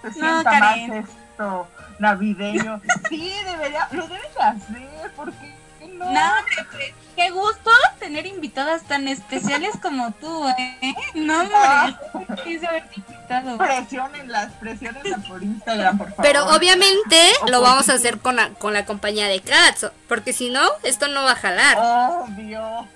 se 0.01 0.11
sienta 0.13 0.43
Karen. 0.43 0.87
más 0.89 1.09
esto 1.09 1.67
navideño. 1.99 2.81
Sí, 3.09 3.33
debería, 3.45 3.87
lo 3.91 4.07
debes 4.07 4.33
de 4.35 4.41
hacer, 4.41 5.11
porque 5.15 5.55
no? 5.93 6.05
No, 6.11 6.21
hombre, 6.37 6.93
qué 7.15 7.29
gusto 7.31 7.69
tener 7.99 8.25
invitadas 8.25 8.83
tan 8.83 9.07
especiales 9.09 9.71
como 9.81 10.11
tú, 10.11 10.47
¿eh? 10.57 10.95
No, 11.15 11.41
Ah. 11.53 11.99
hombre, 12.13 12.35
quise 12.45 12.65
haberte 12.67 13.01
invitado. 13.05 13.57
Presionenlas, 13.57 14.53
presionenlas 14.53 15.25
por 15.27 15.43
Instagram, 15.43 15.97
por 15.97 16.09
favor. 16.11 16.23
Pero 16.23 16.55
obviamente 16.55 17.31
O 17.41 17.47
lo 17.49 17.61
vamos 17.61 17.89
a 17.89 17.93
hacer 17.95 18.19
con 18.19 18.37
la, 18.37 18.49
con 18.51 18.73
la 18.73 18.85
compañía 18.85 19.27
de 19.27 19.41
Cats. 19.41 19.87
Porque 20.07 20.31
si 20.31 20.49
no, 20.49 20.61
esto 20.83 21.09
no 21.09 21.23
va 21.23 21.33
a 21.33 21.35
jalar. 21.35 21.77
Obvio. 21.79 22.87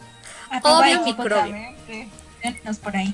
Obvio, 0.64 1.02
microbio. 1.04 1.74
Por 2.82 2.96
ahí. 2.96 3.14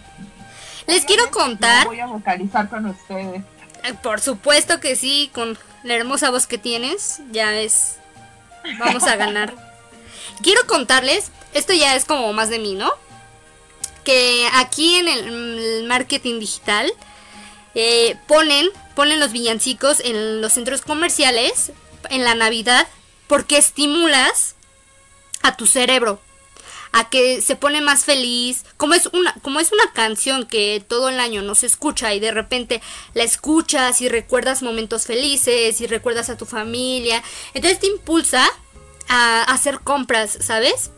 Les 0.89 1.05
quiero 1.05 1.29
contar. 1.29 1.83
yo 1.83 1.89
Voy 1.89 1.99
a 1.99 2.07
vocalizar 2.07 2.67
con 2.67 2.85
ustedes. 2.87 3.43
Eh, 3.83 3.93
Por 4.01 4.21
supuesto 4.21 4.79
que 4.79 4.95
sí, 4.95 5.29
con 5.33 5.57
la 5.83 5.93
hermosa 5.93 6.31
voz 6.31 6.47
que 6.47 6.57
tienes, 6.57 7.21
ya 7.31 7.53
es. 7.59 7.97
Vamos 8.79 9.03
a 9.03 9.15
ganar. 9.15 9.53
Quiero 10.41 10.65
contarles, 10.65 11.31
esto 11.53 11.73
ya 11.73 11.95
es 11.95 12.05
como 12.05 12.33
más 12.33 12.49
de 12.49 12.59
mí, 12.59 12.73
¿no? 12.73 12.91
Que 14.03 14.47
aquí 14.55 14.95
en 14.95 15.07
el 15.07 15.83
marketing 15.87 16.39
digital 16.39 16.91
eh, 17.75 18.17
ponen, 18.27 18.67
ponen 18.95 19.19
los 19.19 19.31
villancicos 19.31 19.99
en 19.99 20.41
los 20.41 20.53
centros 20.53 20.81
comerciales 20.81 21.71
en 22.09 22.23
la 22.23 22.33
Navidad 22.33 22.87
porque 23.27 23.57
estimulas 23.57 24.55
a 25.43 25.55
tu 25.55 25.67
cerebro 25.67 26.19
a 26.91 27.09
que 27.09 27.41
se 27.41 27.55
pone 27.55 27.81
más 27.81 28.05
feliz. 28.05 28.63
Como 28.77 28.93
es 28.93 29.07
una, 29.07 29.33
como 29.41 29.59
es 29.59 29.71
una 29.71 29.91
canción 29.93 30.45
que 30.45 30.83
todo 30.85 31.09
el 31.09 31.19
año 31.19 31.41
no 31.41 31.55
se 31.55 31.67
escucha 31.67 32.13
y 32.13 32.19
de 32.19 32.31
repente 32.31 32.81
la 33.13 33.23
escuchas 33.23 34.01
y 34.01 34.09
recuerdas 34.09 34.61
momentos 34.61 35.05
felices 35.05 35.81
y 35.81 35.87
recuerdas 35.87 36.29
a 36.29 36.37
tu 36.37 36.45
familia. 36.45 37.23
Entonces 37.53 37.79
te 37.79 37.87
impulsa 37.87 38.45
a 39.07 39.43
hacer 39.43 39.79
compras, 39.79 40.37
¿sabes? 40.41 40.91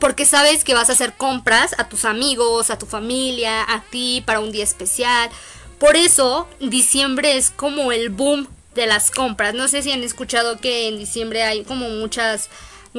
Porque 0.00 0.24
sabes 0.24 0.64
que 0.64 0.74
vas 0.74 0.88
a 0.88 0.92
hacer 0.92 1.14
compras 1.16 1.74
a 1.78 1.88
tus 1.88 2.04
amigos, 2.04 2.70
a 2.70 2.78
tu 2.78 2.86
familia, 2.86 3.62
a 3.62 3.82
ti 3.82 4.22
para 4.26 4.40
un 4.40 4.50
día 4.50 4.64
especial. 4.64 5.30
Por 5.78 5.96
eso 5.96 6.48
diciembre 6.58 7.36
es 7.36 7.50
como 7.50 7.92
el 7.92 8.10
boom 8.10 8.48
de 8.74 8.86
las 8.86 9.10
compras. 9.12 9.54
No 9.54 9.68
sé 9.68 9.82
si 9.82 9.92
han 9.92 10.02
escuchado 10.02 10.58
que 10.58 10.88
en 10.88 10.98
diciembre 10.98 11.44
hay 11.44 11.64
como 11.64 11.88
muchas 11.90 12.48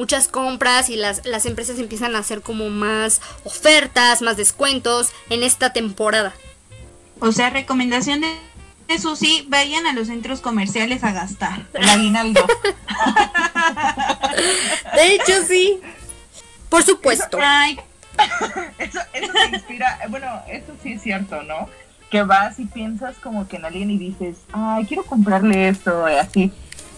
muchas 0.00 0.28
compras 0.28 0.88
y 0.88 0.96
las, 0.96 1.26
las 1.26 1.44
empresas 1.44 1.78
empiezan 1.78 2.16
a 2.16 2.20
hacer 2.20 2.40
como 2.40 2.70
más 2.70 3.20
ofertas, 3.44 4.22
más 4.22 4.38
descuentos 4.38 5.10
en 5.28 5.42
esta 5.42 5.74
temporada. 5.74 6.32
O 7.20 7.32
sea, 7.32 7.50
recomendación 7.50 8.22
de, 8.22 8.34
de 8.88 8.98
Susi, 8.98 9.44
vayan 9.50 9.86
a 9.86 9.92
los 9.92 10.06
centros 10.06 10.40
comerciales 10.40 11.04
a 11.04 11.12
gastar. 11.12 11.66
El 11.74 11.86
aguinaldo. 11.86 12.46
De 14.94 15.14
hecho, 15.14 15.34
sí. 15.46 15.80
Por 16.70 16.82
supuesto. 16.82 17.36
Ay, 17.38 17.78
Eso, 18.78 19.00
eso 19.12 19.32
te 19.32 19.56
inspira, 19.56 19.98
bueno, 20.08 20.28
eso 20.48 20.72
sí 20.82 20.94
es 20.94 21.02
cierto, 21.02 21.42
¿no? 21.42 21.68
Que 22.10 22.22
vas 22.22 22.58
y 22.58 22.64
piensas 22.64 23.18
como 23.18 23.46
que 23.48 23.56
en 23.56 23.66
alguien 23.66 23.90
y 23.90 23.98
dices, 23.98 24.38
ay, 24.52 24.86
quiero 24.86 25.04
comprarle 25.04 25.68
esto, 25.68 26.08
y 26.08 26.14
así. 26.14 26.52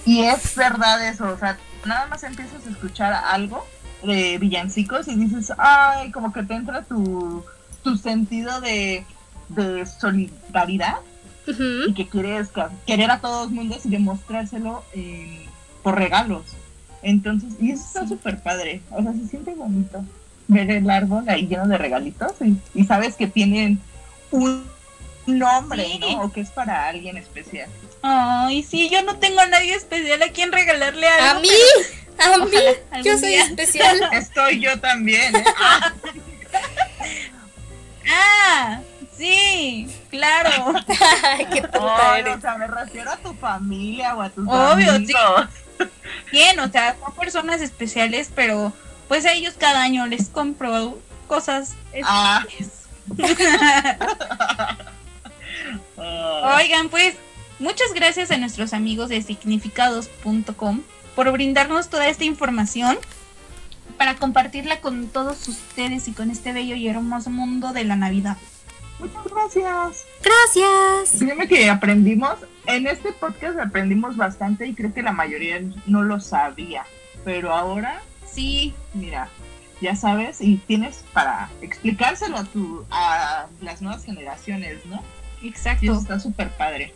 Y 0.05 0.23
es 0.23 0.55
verdad 0.55 1.09
eso, 1.09 1.29
o 1.29 1.37
sea, 1.37 1.59
nada 1.85 2.07
más 2.07 2.23
empiezas 2.23 2.67
a 2.67 2.71
escuchar 2.71 3.13
algo 3.13 3.65
de 4.03 4.39
villancicos 4.39 5.09
y 5.09 5.15
dices, 5.17 5.53
ay, 5.59 6.11
como 6.11 6.33
que 6.33 6.43
te 6.43 6.55
entra 6.55 6.83
tu, 6.83 7.45
tu 7.83 7.97
sentido 7.97 8.61
de, 8.61 9.05
de 9.49 9.87
solidaridad 9.87 10.97
y 11.87 11.93
que 11.95 12.09
quieres 12.09 12.51
querer 12.87 13.11
a 13.11 13.21
todos 13.21 13.51
mundos 13.51 13.85
y 13.85 13.91
demostrárselo 13.91 14.85
eh, 14.95 15.47
por 15.83 15.97
regalos. 15.97 16.45
Entonces, 17.03 17.55
y 17.61 17.73
eso 17.73 17.85
está 17.85 18.07
súper 18.07 18.41
padre. 18.43 18.81
O 18.91 19.03
sea, 19.03 19.13
se 19.13 19.27
siente 19.27 19.55
bonito 19.55 20.05
ver 20.49 20.71
el 20.71 20.89
árbol 20.89 21.25
ahí 21.29 21.47
lleno 21.47 21.67
de 21.67 21.79
regalitos 21.79 22.33
y, 22.41 22.57
y 22.75 22.85
sabes 22.85 23.17
que 23.17 23.27
tienen 23.27 23.81
un 24.31 24.65
nombre, 25.27 25.85
Sí. 25.85 25.99
¿no? 26.01 26.23
O 26.23 26.33
que 26.33 26.41
es 26.41 26.51
para 26.51 26.87
alguien 26.89 27.17
especial. 27.17 27.69
Ay, 28.03 28.63
sí, 28.63 28.89
yo 28.91 29.03
no 29.03 29.17
tengo 29.19 29.41
a 29.41 29.47
nadie 29.47 29.75
especial 29.75 30.23
a 30.23 30.29
quien 30.31 30.53
regalarle 30.53 31.09
algo. 31.09 31.39
A 31.39 31.41
mí, 31.41 31.49
a 32.19 32.39
mí, 32.39 32.57
Ojalá 32.57 33.03
yo 33.03 33.19
soy 33.19 33.29
día. 33.31 33.45
especial. 33.45 34.01
Estoy 34.13 34.61
yo 34.61 34.79
también, 34.81 35.35
¿eh? 35.37 35.45
Ah, 35.59 35.93
Ah, 38.15 38.81
sí, 39.17 39.89
claro. 40.11 40.75
Qué 40.87 41.63
Ay, 41.81 42.23
o 42.25 42.41
sea, 42.41 42.57
me 42.59 42.67
refiero 42.67 43.11
a 43.13 43.17
tu 43.17 43.33
familia 43.35 44.15
o 44.17 44.23
a 44.23 44.29
tus 44.29 44.47
Obvio, 44.47 44.93
amigos. 44.93 45.49
Bien, 46.33 46.59
o 46.61 46.69
sea, 46.71 46.97
son 47.01 47.15
personas 47.15 47.61
especiales, 47.63 48.31
pero 48.35 48.73
pues 49.09 49.25
a 49.25 49.33
ellos 49.33 49.55
cada 49.59 49.83
año 49.83 50.07
les 50.07 50.29
compro 50.29 50.99
cosas 51.29 51.75
Ah. 52.05 52.45
especiales. 52.51 52.83
Ah. 55.99 56.57
Oigan, 56.59 56.89
pues 56.89 57.15
muchas 57.63 57.95
gracias 57.95 58.31
a 58.31 58.37
nuestros 58.37 58.75
amigos 58.75 59.09
de 59.09 59.23
significados.com 59.23 60.83
por 61.15 61.33
brindarnos 61.33 61.89
toda 61.89 62.09
esta 62.09 62.25
información 62.25 62.99
para 63.97 64.17
compartirla 64.17 64.81
con 64.81 65.09
todos 65.09 65.49
ustedes 65.49 66.09
y 66.09 66.13
con 66.13 66.31
este 66.31 66.53
bello 66.53 66.75
y 66.75 66.89
hermoso 66.89 67.31
mundo 67.31 67.73
de 67.73 67.85
la 67.85 67.97
Navidad. 67.97 68.37
Muchas 68.99 69.25
gracias. 69.25 70.05
Gracias. 70.23 71.19
Créeme 71.19 71.49
que 71.49 71.71
aprendimos, 71.71 72.37
en 72.67 72.87
este 72.87 73.13
podcast 73.13 73.59
aprendimos 73.59 74.17
bastante 74.17 74.67
y 74.67 74.75
creo 74.75 74.93
que 74.93 75.03
la 75.03 75.13
mayoría 75.13 75.61
no 75.87 76.03
lo 76.03 76.21
sabía. 76.21 76.85
Pero 77.25 77.55
ahora, 77.55 78.03
Sí, 78.33 78.73
mira, 78.95 79.29
ya 79.81 79.95
sabes 79.95 80.41
y 80.41 80.57
tienes 80.57 81.05
para 81.13 81.51
explicárselo 81.61 82.39
a, 82.39 82.45
tu, 82.45 82.87
a 82.91 83.47
las 83.61 83.83
nuevas 83.83 84.05
generaciones, 84.05 84.79
¿no? 84.87 85.03
Y 85.43 85.49
eso 85.49 85.57
exacto. 85.59 85.99
está 85.99 86.19
súper 86.19 86.51
padre. 86.51 86.95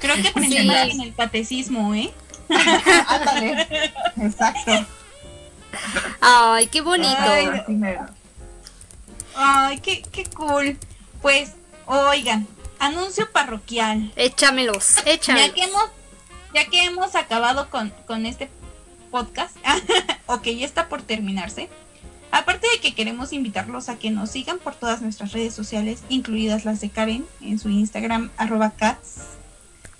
Creo 0.00 0.16
que 0.16 0.28
aprendí 0.28 0.58
Sí. 0.58 0.66
más 0.66 0.88
en 0.90 1.00
el 1.00 1.14
catecismo, 1.14 1.94
¿eh? 1.94 2.12
Ándale, 3.08 3.66
exacto. 4.20 4.86
Ay, 6.20 6.66
qué 6.68 6.80
bonito. 6.80 7.16
Ay. 7.18 7.48
Ay, 9.34 9.78
qué, 9.80 10.02
qué 10.02 10.24
cool. 10.26 10.78
Pues, 11.22 11.52
oigan, 11.86 12.46
anuncio 12.78 13.30
parroquial. 13.32 14.12
Échamelos, 14.16 14.96
Ya 15.04 15.12
échamelos. 15.12 15.50
que 15.54 15.62
hemos, 15.64 15.84
ya 16.54 16.64
que 16.66 16.84
hemos 16.84 17.14
acabado 17.14 17.68
con, 17.70 17.90
con 18.06 18.26
este 18.26 18.48
podcast, 19.10 19.56
o 20.26 20.40
que 20.40 20.56
ya 20.56 20.64
está 20.66 20.88
por 20.88 21.02
terminarse, 21.02 21.68
aparte 22.30 22.66
de 22.72 22.80
que 22.80 22.94
queremos 22.94 23.32
invitarlos 23.32 23.88
a 23.88 23.96
que 23.96 24.10
nos 24.10 24.30
sigan 24.30 24.58
por 24.58 24.74
todas 24.74 25.02
nuestras 25.02 25.32
redes 25.32 25.54
sociales, 25.54 26.02
incluidas 26.08 26.64
las 26.64 26.80
de 26.80 26.90
Karen, 26.90 27.26
en 27.40 27.58
su 27.58 27.68
Instagram, 27.68 28.30
arroba 28.36 28.70
cats. 28.70 29.22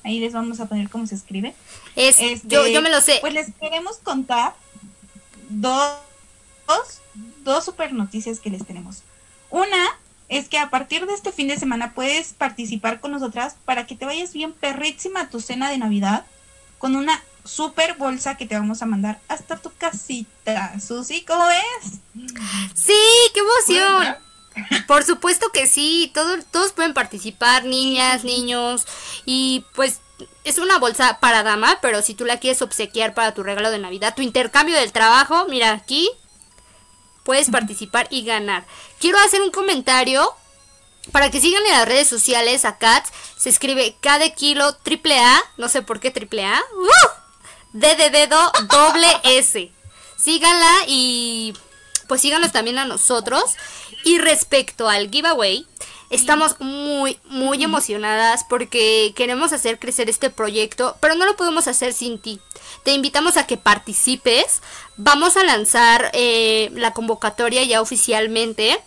Ahí 0.06 0.20
les 0.20 0.32
vamos 0.32 0.60
a 0.60 0.66
poner 0.66 0.88
cómo 0.88 1.04
se 1.08 1.16
escribe. 1.16 1.52
Es, 1.96 2.20
Este, 2.20 2.46
yo, 2.46 2.64
yo 2.68 2.80
me 2.80 2.90
lo 2.90 3.00
sé. 3.00 3.18
Pues 3.20 3.34
les 3.34 3.52
queremos 3.60 3.96
contar 3.96 4.54
dos, 5.48 5.96
dos, 6.68 7.00
dos 7.42 7.64
super 7.64 7.92
noticias 7.92 8.38
que 8.38 8.48
les 8.48 8.64
tenemos. 8.64 9.02
Una 9.50 9.98
es 10.28 10.48
que 10.48 10.58
a 10.58 10.70
partir 10.70 11.06
de 11.06 11.12
este 11.12 11.32
fin 11.32 11.48
de 11.48 11.58
semana 11.58 11.92
puedes 11.92 12.34
participar 12.34 13.00
con 13.00 13.10
nosotras 13.10 13.56
para 13.64 13.88
que 13.88 13.96
te 13.96 14.04
vayas 14.04 14.32
bien 14.32 14.52
perrísima 14.52 15.22
a 15.22 15.28
tu 15.28 15.40
cena 15.40 15.70
de 15.70 15.78
Navidad 15.78 16.24
con 16.78 16.94
una 16.94 17.20
super 17.44 17.94
bolsa 17.94 18.36
que 18.36 18.46
te 18.46 18.54
vamos 18.54 18.82
a 18.82 18.86
mandar 18.86 19.18
hasta 19.26 19.56
tu 19.56 19.72
casita. 19.72 20.78
Susi, 20.78 21.24
¿cómo 21.24 21.48
ves? 21.48 21.98
Sí, 22.76 22.94
qué 23.34 23.40
emoción. 23.40 24.16
Por 24.86 25.04
supuesto 25.04 25.50
que 25.52 25.66
sí, 25.66 26.10
todo- 26.14 26.42
todos 26.50 26.72
pueden 26.72 26.94
participar, 26.94 27.64
niñas, 27.64 28.24
niños, 28.24 28.86
y 29.24 29.64
pues 29.74 30.00
es 30.44 30.58
una 30.58 30.78
bolsa 30.78 31.18
para 31.20 31.42
dama, 31.42 31.78
pero 31.82 32.00
si 32.02 32.14
tú 32.14 32.24
la 32.24 32.38
quieres 32.38 32.62
obsequiar 32.62 33.12
para 33.14 33.34
tu 33.34 33.42
regalo 33.42 33.70
de 33.70 33.78
Navidad, 33.78 34.14
tu 34.14 34.22
intercambio 34.22 34.76
del 34.76 34.92
trabajo, 34.92 35.46
mira 35.48 35.72
aquí, 35.72 36.08
puedes 37.24 37.50
participar 37.50 38.06
y 38.10 38.24
ganar. 38.24 38.64
Quiero 38.98 39.18
hacer 39.18 39.42
un 39.42 39.50
comentario 39.50 40.32
para 41.12 41.30
que 41.30 41.40
sigan 41.40 41.64
en 41.66 41.72
las 41.72 41.86
redes 41.86 42.08
sociales 42.08 42.64
a 42.64 42.78
Cats, 42.78 43.10
se 43.36 43.48
escribe 43.50 43.96
K 44.00 44.18
de 44.18 44.32
kilo 44.34 44.74
triple 44.76 45.18
A, 45.18 45.38
no 45.56 45.68
sé 45.68 45.82
por 45.82 46.00
qué 46.00 46.10
triple 46.10 46.44
A, 46.44 46.60
¡Uh! 46.74 47.08
D 47.72 47.94
de 47.94 48.10
dedo 48.10 48.52
doble 48.68 49.06
S. 49.24 49.70
Síganla 50.16 50.72
y 50.86 51.52
pues 52.08 52.22
síganos 52.22 52.50
también 52.52 52.78
a 52.78 52.86
nosotros. 52.86 53.42
Y 54.06 54.18
respecto 54.18 54.88
al 54.88 55.10
giveaway, 55.10 55.66
estamos 56.10 56.60
muy, 56.60 57.18
muy 57.24 57.64
emocionadas 57.64 58.44
porque 58.48 59.12
queremos 59.16 59.52
hacer 59.52 59.80
crecer 59.80 60.08
este 60.08 60.30
proyecto, 60.30 60.96
pero 61.00 61.16
no 61.16 61.26
lo 61.26 61.34
podemos 61.34 61.66
hacer 61.66 61.92
sin 61.92 62.20
ti. 62.20 62.38
Te 62.84 62.92
invitamos 62.92 63.36
a 63.36 63.48
que 63.48 63.56
participes. 63.56 64.62
Vamos 64.96 65.36
a 65.36 65.42
lanzar 65.42 66.12
eh, 66.12 66.70
la 66.74 66.92
convocatoria 66.92 67.64
ya 67.64 67.80
oficialmente. 67.82 68.80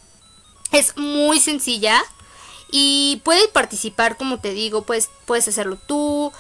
Es 0.72 0.96
muy 0.96 1.42
sencilla 1.42 2.02
y 2.72 3.22
puedes 3.26 3.50
participar, 3.50 4.16
como 4.16 4.40
te 4.40 4.54
digo, 4.54 4.84
pues 4.84 5.10
puedes 5.26 5.50
hacerlo 5.50 5.78
tú, 5.86 6.32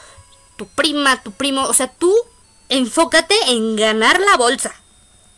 tu 0.55 0.67
prima, 0.67 1.21
tu 1.21 1.33
primo, 1.33 1.63
o 1.63 1.73
sea, 1.73 1.91
tú 1.91 2.15
enfócate 2.69 3.35
en 3.47 3.75
ganar 3.75 4.21
la 4.21 4.37
bolsa. 4.37 4.73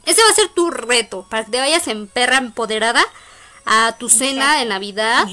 Ese 0.06 0.22
va 0.22 0.30
a 0.30 0.36
ser 0.36 0.50
tu 0.50 0.70
reto, 0.70 1.26
para 1.28 1.46
que 1.46 1.52
te 1.52 1.60
vayas 1.60 1.88
en 1.88 2.06
perra 2.06 2.38
empoderada 2.38 3.04
a 3.66 3.96
tu 3.98 4.10
cena 4.10 4.58
de 4.58 4.66
Navidad 4.66 5.28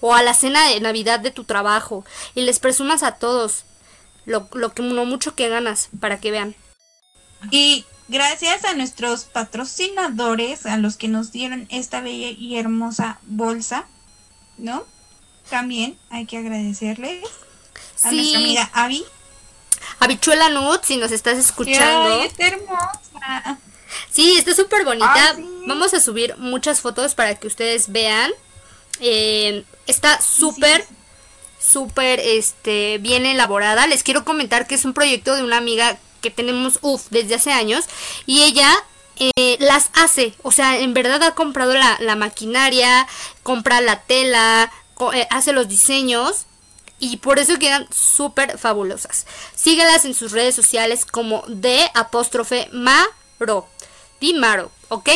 o 0.00 0.14
a 0.14 0.22
la 0.22 0.34
cena 0.34 0.68
de 0.68 0.80
Navidad 0.80 1.20
de 1.20 1.30
tu 1.30 1.44
trabajo 1.44 2.04
y 2.34 2.42
les 2.42 2.58
presumas 2.58 3.02
a 3.02 3.12
todos 3.12 3.64
lo, 4.24 4.48
lo, 4.52 4.72
que, 4.72 4.82
lo 4.82 5.04
mucho 5.04 5.34
que 5.34 5.48
ganas 5.48 5.88
para 6.00 6.20
que 6.20 6.30
vean. 6.30 6.54
Y 7.50 7.84
gracias 8.08 8.64
a 8.64 8.74
nuestros 8.74 9.24
patrocinadores, 9.24 10.66
a 10.66 10.76
los 10.76 10.96
que 10.96 11.08
nos 11.08 11.32
dieron 11.32 11.66
esta 11.70 12.00
bella 12.00 12.30
y 12.30 12.56
hermosa 12.56 13.18
bolsa, 13.22 13.86
¿no? 14.58 14.84
También 15.50 15.98
hay 16.10 16.26
que 16.26 16.38
agradecerles 16.38 17.24
a 18.04 18.12
nuestra 18.12 18.38
amiga 18.38 18.70
Abby. 18.72 19.04
Habichuela 19.98 20.48
Nut, 20.48 20.84
si 20.84 20.96
nos 20.96 21.12
estás 21.12 21.38
escuchando. 21.38 22.20
Ay, 22.20 22.26
está 22.26 22.46
hermosa. 22.46 23.58
Sí, 24.10 24.36
está 24.36 24.54
súper 24.54 24.84
bonita. 24.84 25.12
Ah, 25.14 25.32
sí. 25.36 25.44
Vamos 25.66 25.94
a 25.94 26.00
subir 26.00 26.36
muchas 26.38 26.80
fotos 26.80 27.14
para 27.14 27.34
que 27.36 27.46
ustedes 27.46 27.90
vean. 27.92 28.30
Eh, 29.00 29.64
está 29.86 30.20
súper, 30.20 30.84
súper 31.58 32.20
este, 32.20 32.98
bien 32.98 33.26
elaborada. 33.26 33.86
Les 33.86 34.02
quiero 34.02 34.24
comentar 34.24 34.66
que 34.66 34.74
es 34.74 34.84
un 34.84 34.94
proyecto 34.94 35.34
de 35.36 35.42
una 35.42 35.56
amiga 35.58 35.98
que 36.20 36.30
tenemos, 36.30 36.78
uff, 36.82 37.06
desde 37.10 37.34
hace 37.36 37.52
años. 37.52 37.84
Y 38.26 38.42
ella 38.42 38.70
eh, 39.18 39.56
las 39.60 39.90
hace. 39.94 40.34
O 40.42 40.52
sea, 40.52 40.78
en 40.78 40.94
verdad 40.94 41.22
ha 41.22 41.34
comprado 41.34 41.74
la, 41.74 41.96
la 42.00 42.16
maquinaria, 42.16 43.06
compra 43.42 43.80
la 43.80 44.02
tela, 44.02 44.70
co- 44.94 45.12
eh, 45.12 45.26
hace 45.30 45.52
los 45.52 45.68
diseños. 45.68 46.46
Y 46.98 47.16
por 47.16 47.40
eso 47.40 47.58
quedan 47.58 47.88
súper 47.92 48.58
fabulosas. 48.58 49.26
Síguelas 49.56 50.04
en 50.04 50.14
sus 50.14 50.30
redes 50.30 50.54
sociales 50.54 51.04
como 51.04 51.42
de 51.48 51.90
apóstrofe 51.94 52.68
Maro. 52.72 53.68
Di 54.22 54.34
Maro, 54.34 54.70
¿ok? 54.88 55.10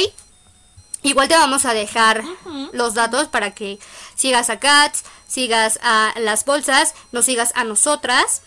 Igual 1.04 1.28
te 1.28 1.36
vamos 1.36 1.64
a 1.64 1.74
dejar 1.74 2.24
los 2.72 2.94
datos 2.94 3.28
para 3.28 3.54
que 3.54 3.78
sigas 4.16 4.50
a 4.50 4.58
Cats, 4.58 5.04
sigas 5.28 5.78
a 5.84 6.12
las 6.16 6.44
bolsas, 6.44 6.92
nos 7.12 7.26
sigas 7.26 7.52
a 7.54 7.62
nosotras 7.62 8.42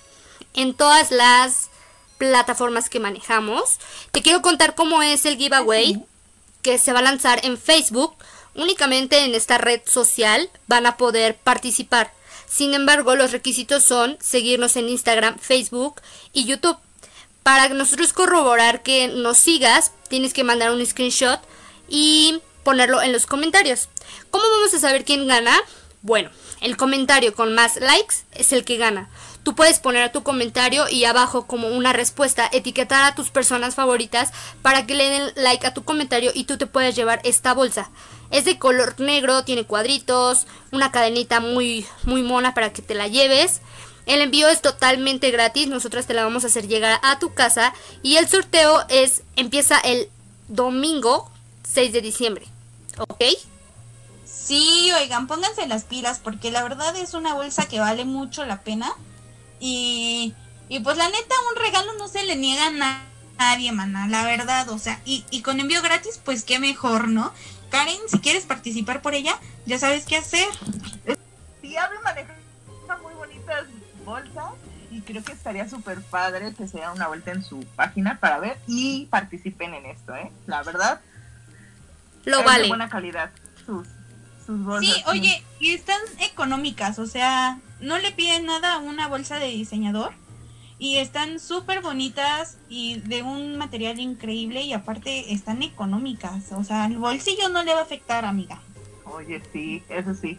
en 0.54 0.74
todas 0.74 1.12
las 1.12 1.70
plataformas 2.18 2.90
que 2.90 3.00
manejamos. 3.00 3.80
Te 4.12 4.22
quiero 4.22 4.42
contar 4.42 4.76
cómo 4.76 5.02
es 5.02 5.24
el 5.26 5.38
giveaway 5.38 6.04
que 6.62 6.78
se 6.78 6.92
va 6.92 7.00
a 7.00 7.04
lanzar 7.04 7.40
en 7.46 7.58
Facebook. 7.58 8.14
Únicamente 8.54 9.24
en 9.24 9.36
esta 9.36 9.60
red 9.60 9.80
social 9.86 10.50
van 10.68 10.86
a 10.86 10.98
poder 10.98 11.38
participar. 11.38 12.12
Sin 12.50 12.74
embargo, 12.74 13.16
los 13.16 13.32
requisitos 13.32 13.86
son 13.86 14.18
seguirnos 14.20 14.76
en 14.76 14.90
Instagram, 14.90 15.40
Facebook 15.40 16.02
y 16.34 16.44
YouTube. 16.44 16.78
Para 17.44 17.70
nosotros 17.70 18.14
corroborar 18.14 18.84
que 18.84 19.08
nos 19.08 19.38
sigas, 19.38 19.92
tienes 20.08 20.34
que 20.34 20.44
mandar 20.44 20.72
un 20.72 20.86
screenshot 20.86 21.40
y 21.88 22.42
ponerlo 22.64 23.02
en 23.02 23.12
los 23.12 23.26
comentarios. 23.26 23.90
¿Cómo 24.30 24.44
vamos 24.50 24.74
a 24.74 24.80
saber 24.80 25.06
quién 25.06 25.28
gana? 25.28 25.56
Bueno, 26.02 26.30
el 26.62 26.78
comentario 26.78 27.34
con 27.34 27.54
más 27.54 27.78
likes 27.78 28.16
es 28.34 28.54
el 28.54 28.64
que 28.64 28.78
gana. 28.78 29.10
Tú 29.44 29.56
puedes 29.56 29.80
poner 29.80 30.12
tu 30.12 30.22
comentario 30.22 30.88
y 30.90 31.06
abajo 31.06 31.48
como 31.48 31.70
una 31.70 31.94
respuesta 31.94 32.50
etiquetar 32.52 33.04
a 33.04 33.16
tus 33.16 33.30
personas 33.30 33.76
favoritas 33.76 34.32
para 34.62 34.86
que 34.86 34.96
le 34.96 35.10
den 35.10 35.32
like 35.36 35.66
a 35.66 35.74
tu 35.74 35.84
comentario 35.84 36.32
y 36.34 36.44
tú 36.44 36.58
te 36.58 36.68
puedes 36.68 36.96
llevar 36.96 37.22
esta 37.24 37.54
bolsa. 37.54 37.90
Es 38.32 38.46
de 38.46 38.60
color 38.60 39.00
negro, 39.00 39.44
tiene 39.44 39.64
cuadritos, 39.64 40.46
una 40.72 40.92
cadenita 40.92 41.40
muy 41.40 41.86
muy 42.04 42.22
mona 42.22 42.54
para 42.54 42.74
que 42.74 42.82
te 42.82 42.94
la 42.94 43.08
lleves. 43.08 43.62
El 44.10 44.22
envío 44.22 44.48
es 44.50 44.62
totalmente 44.62 45.30
gratis, 45.30 45.68
nosotras 45.68 46.08
te 46.08 46.16
la 46.16 46.24
vamos 46.24 46.44
a 46.44 46.48
hacer 46.48 46.68
llegar 46.68 47.00
a 47.04 47.20
tu 47.20 47.36
casa 47.36 47.74
y 48.02 48.18
el 48.18 48.28
sorteo 48.28 48.84
es 48.90 49.22
empieza 49.36 49.80
el 49.80 50.10
domingo 50.48 51.30
6 51.64 51.94
de 51.94 52.02
diciembre. 52.02 52.48
¿Ok? 52.98 53.24
Sí, 54.26 54.92
oigan, 55.00 55.28
pónganse 55.28 55.68
las 55.68 55.84
pilas 55.84 56.20
porque 56.24 56.50
la 56.50 56.64
verdad 56.64 56.96
es 56.98 57.14
una 57.14 57.36
bolsa 57.36 57.68
que 57.68 57.80
vale 57.80 58.04
mucho 58.04 58.46
la 58.46 58.62
pena. 58.62 58.92
Y, 59.60 60.34
y 60.70 60.80
pues 60.80 60.98
la 60.98 61.08
neta, 61.08 61.36
un 61.52 61.62
regalo 61.64 61.94
no 62.00 62.08
se 62.08 62.24
le 62.24 62.36
niega 62.36 62.66
a 62.66 62.72
na- 62.72 63.06
nadie, 63.38 63.72
mana, 63.72 64.08
la 64.08 64.24
verdad. 64.26 64.70
O 64.70 64.80
sea, 64.80 65.00
y, 65.06 65.24
y 65.30 65.44
con 65.44 65.60
envío 65.60 65.84
gratis, 65.84 66.20
pues 66.26 66.44
qué 66.44 66.58
mejor, 66.58 67.10
¿no? 67.10 67.32
Karen, 67.70 68.00
si 68.08 68.18
quieres 68.18 68.46
participar 68.46 69.04
por 69.04 69.14
ella, 69.14 69.38
ya 69.68 69.78
sabes 69.78 70.06
qué 70.06 70.18
hacer. 70.18 70.48
Sí, 71.62 71.76
bonitas 71.76 72.39
bolsas 74.10 74.54
y 74.92 75.02
creo 75.02 75.24
que 75.24 75.34
estaría 75.34 75.70
súper 75.70 76.02
padre 76.02 76.54
que 76.54 76.68
se 76.68 76.80
den 76.80 76.90
una 76.90 77.08
vuelta 77.08 77.32
en 77.32 77.44
su 77.44 77.60
página 77.76 78.20
para 78.20 78.40
ver 78.40 78.58
y 78.68 79.06
participen 79.06 79.74
en 79.76 79.86
esto, 79.86 80.16
¿eh? 80.16 80.32
La 80.48 80.64
verdad. 80.64 81.02
Lo 82.26 82.44
vale. 82.44 82.64
De 82.64 82.70
buena 82.70 82.90
calidad 82.90 83.30
sus, 83.66 83.88
sus 84.46 84.64
bolsas. 84.64 84.94
Sí, 84.94 85.04
oye, 85.08 85.44
y 85.60 85.74
están 85.74 86.02
económicas, 86.20 86.98
o 86.98 87.06
sea, 87.06 87.60
no 87.80 87.98
le 88.00 88.12
piden 88.12 88.46
nada 88.46 88.76
a 88.76 88.78
una 88.80 89.08
bolsa 89.08 89.38
de 89.40 89.48
diseñador. 89.48 90.14
Y 90.82 90.96
están 90.96 91.42
súper 91.42 91.82
bonitas 91.82 92.58
y 92.70 93.02
de 93.02 93.22
un 93.22 93.58
material 93.58 94.00
increíble 94.00 94.62
y 94.62 94.72
aparte 94.72 95.34
están 95.34 95.62
económicas. 95.62 96.54
O 96.54 96.64
sea, 96.64 96.86
el 96.86 96.98
bolsillo 96.98 97.50
no 97.50 97.64
le 97.64 97.74
va 97.74 97.82
a 97.82 97.84
afectar, 97.84 98.24
amiga. 98.24 98.62
Oye, 99.04 99.42
sí, 99.52 99.84
eso 99.90 100.14
sí. 100.14 100.38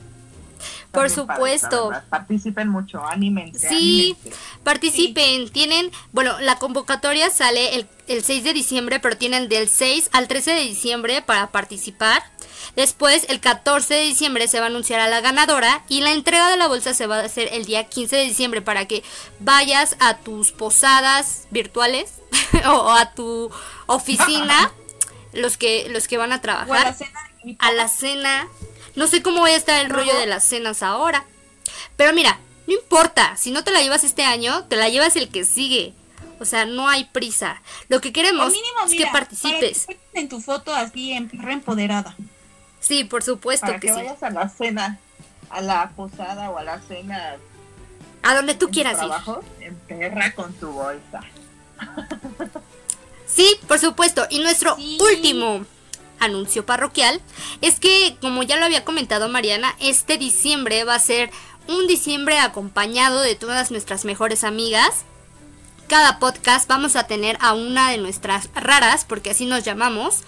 Por 0.90 1.02
padres, 1.02 1.12
supuesto. 1.14 1.90
Participen 2.08 2.68
mucho, 2.68 3.04
anímense. 3.04 3.68
Sí. 3.68 4.16
anímense. 4.18 4.40
Participen, 4.62 5.48
tienen, 5.50 5.90
bueno, 6.12 6.38
la 6.40 6.56
convocatoria 6.56 7.30
sale 7.30 7.74
el, 7.76 7.86
el 8.08 8.24
6 8.24 8.44
de 8.44 8.52
diciembre, 8.52 9.00
pero 9.00 9.16
tienen 9.16 9.48
del 9.48 9.68
6 9.68 10.10
al 10.12 10.28
13 10.28 10.52
de 10.52 10.60
diciembre 10.62 11.22
para 11.22 11.48
participar. 11.48 12.22
Después, 12.76 13.26
el 13.28 13.40
14 13.40 13.94
de 13.94 14.00
diciembre 14.02 14.48
se 14.48 14.58
va 14.58 14.66
a 14.66 14.68
anunciar 14.68 15.00
a 15.00 15.08
la 15.08 15.20
ganadora 15.20 15.82
y 15.88 16.02
la 16.02 16.12
entrega 16.12 16.50
de 16.50 16.56
la 16.56 16.68
bolsa 16.68 16.94
se 16.94 17.06
va 17.06 17.18
a 17.18 17.24
hacer 17.24 17.48
el 17.52 17.64
día 17.64 17.84
15 17.84 18.16
de 18.16 18.22
diciembre 18.24 18.62
para 18.62 18.86
que 18.86 19.02
vayas 19.40 19.96
a 19.98 20.18
tus 20.18 20.52
posadas 20.52 21.46
virtuales 21.50 22.14
o 22.66 22.90
a 22.90 23.12
tu 23.12 23.50
oficina, 23.86 24.72
los 25.32 25.56
que, 25.56 25.88
los 25.90 26.06
que 26.06 26.16
van 26.16 26.32
a 26.32 26.36
O 26.36 26.38
a 26.38 26.38
la 26.38 26.42
trabajar, 26.42 26.94
cena 26.94 27.30
a 27.58 27.72
la 27.72 27.88
cena. 27.88 28.48
No 28.96 29.06
sé 29.06 29.22
cómo 29.22 29.40
va 29.42 29.48
a 29.48 29.54
estar 29.54 29.80
el 29.84 29.90
rollo 29.90 30.16
de 30.18 30.26
las 30.26 30.44
cenas 30.44 30.82
ahora. 30.82 31.24
Pero 31.96 32.12
mira, 32.12 32.38
no 32.66 32.74
importa, 32.74 33.36
si 33.36 33.50
no 33.50 33.64
te 33.64 33.70
la 33.70 33.80
llevas 33.82 34.04
este 34.04 34.22
año, 34.24 34.64
te 34.66 34.76
la 34.76 34.88
llevas 34.88 35.16
el 35.16 35.28
que 35.28 35.44
sigue. 35.44 35.94
O 36.40 36.44
sea, 36.44 36.64
no 36.64 36.88
hay 36.88 37.04
prisa. 37.04 37.60
Lo 37.88 38.00
que 38.00 38.12
queremos 38.12 38.46
mínimo, 38.52 38.78
es 38.86 38.90
mira, 38.92 39.06
que 39.06 39.12
participes. 39.12 39.86
para 39.86 39.98
que 40.12 40.20
en 40.20 40.28
tu 40.28 40.40
foto 40.40 40.74
así 40.74 41.12
en 41.12 41.28
reempoderada. 41.30 42.16
Sí, 42.80 43.04
por 43.04 43.22
supuesto 43.22 43.66
Para 43.66 43.78
que, 43.78 43.88
que 43.88 43.92
sí. 43.92 43.98
vayas 44.00 44.22
a 44.22 44.30
la 44.30 44.48
cena, 44.48 44.98
a 45.50 45.60
la 45.60 45.90
posada 45.90 46.48
o 46.50 46.56
a 46.56 46.64
la 46.64 46.80
cena 46.80 47.36
A 48.22 48.34
donde 48.34 48.54
tú 48.54 48.66
en 48.66 48.70
tu 48.70 48.74
quieras 48.74 48.92
ir. 48.94 48.98
trabajo, 49.00 49.44
en 49.60 49.74
perra 49.80 50.34
con 50.34 50.52
tu 50.54 50.70
bolsa. 50.72 51.20
Sí, 53.26 53.56
por 53.68 53.78
supuesto. 53.78 54.26
Y 54.30 54.40
nuestro 54.40 54.76
Sí. 54.76 54.98
último 55.00 55.64
anuncio 56.20 56.64
parroquial 56.64 57.20
es 57.60 57.80
que, 57.80 58.16
como 58.20 58.42
ya 58.42 58.56
lo 58.56 58.64
había 58.64 58.84
comentado 58.84 59.28
Mariana, 59.28 59.74
este 59.80 60.18
diciembre 60.18 60.84
va 60.84 60.94
a 60.94 61.00
ser 61.00 61.30
un 61.66 61.86
diciembre 61.86 62.38
acompañado 62.38 63.20
de 63.20 63.34
todas 63.34 63.70
nuestras 63.70 64.04
mejores 64.04 64.44
amigas. 64.44 65.04
Cada 65.88 66.18
podcast 66.18 66.68
vamos 66.68 66.94
a 66.94 67.06
tener 67.06 67.36
a 67.40 67.54
una 67.54 67.90
de 67.90 67.98
nuestras 67.98 68.48
raras, 68.54 69.04
porque 69.04 69.30
así 69.30 69.46
nos 69.46 69.64
llamamos. 69.64 70.22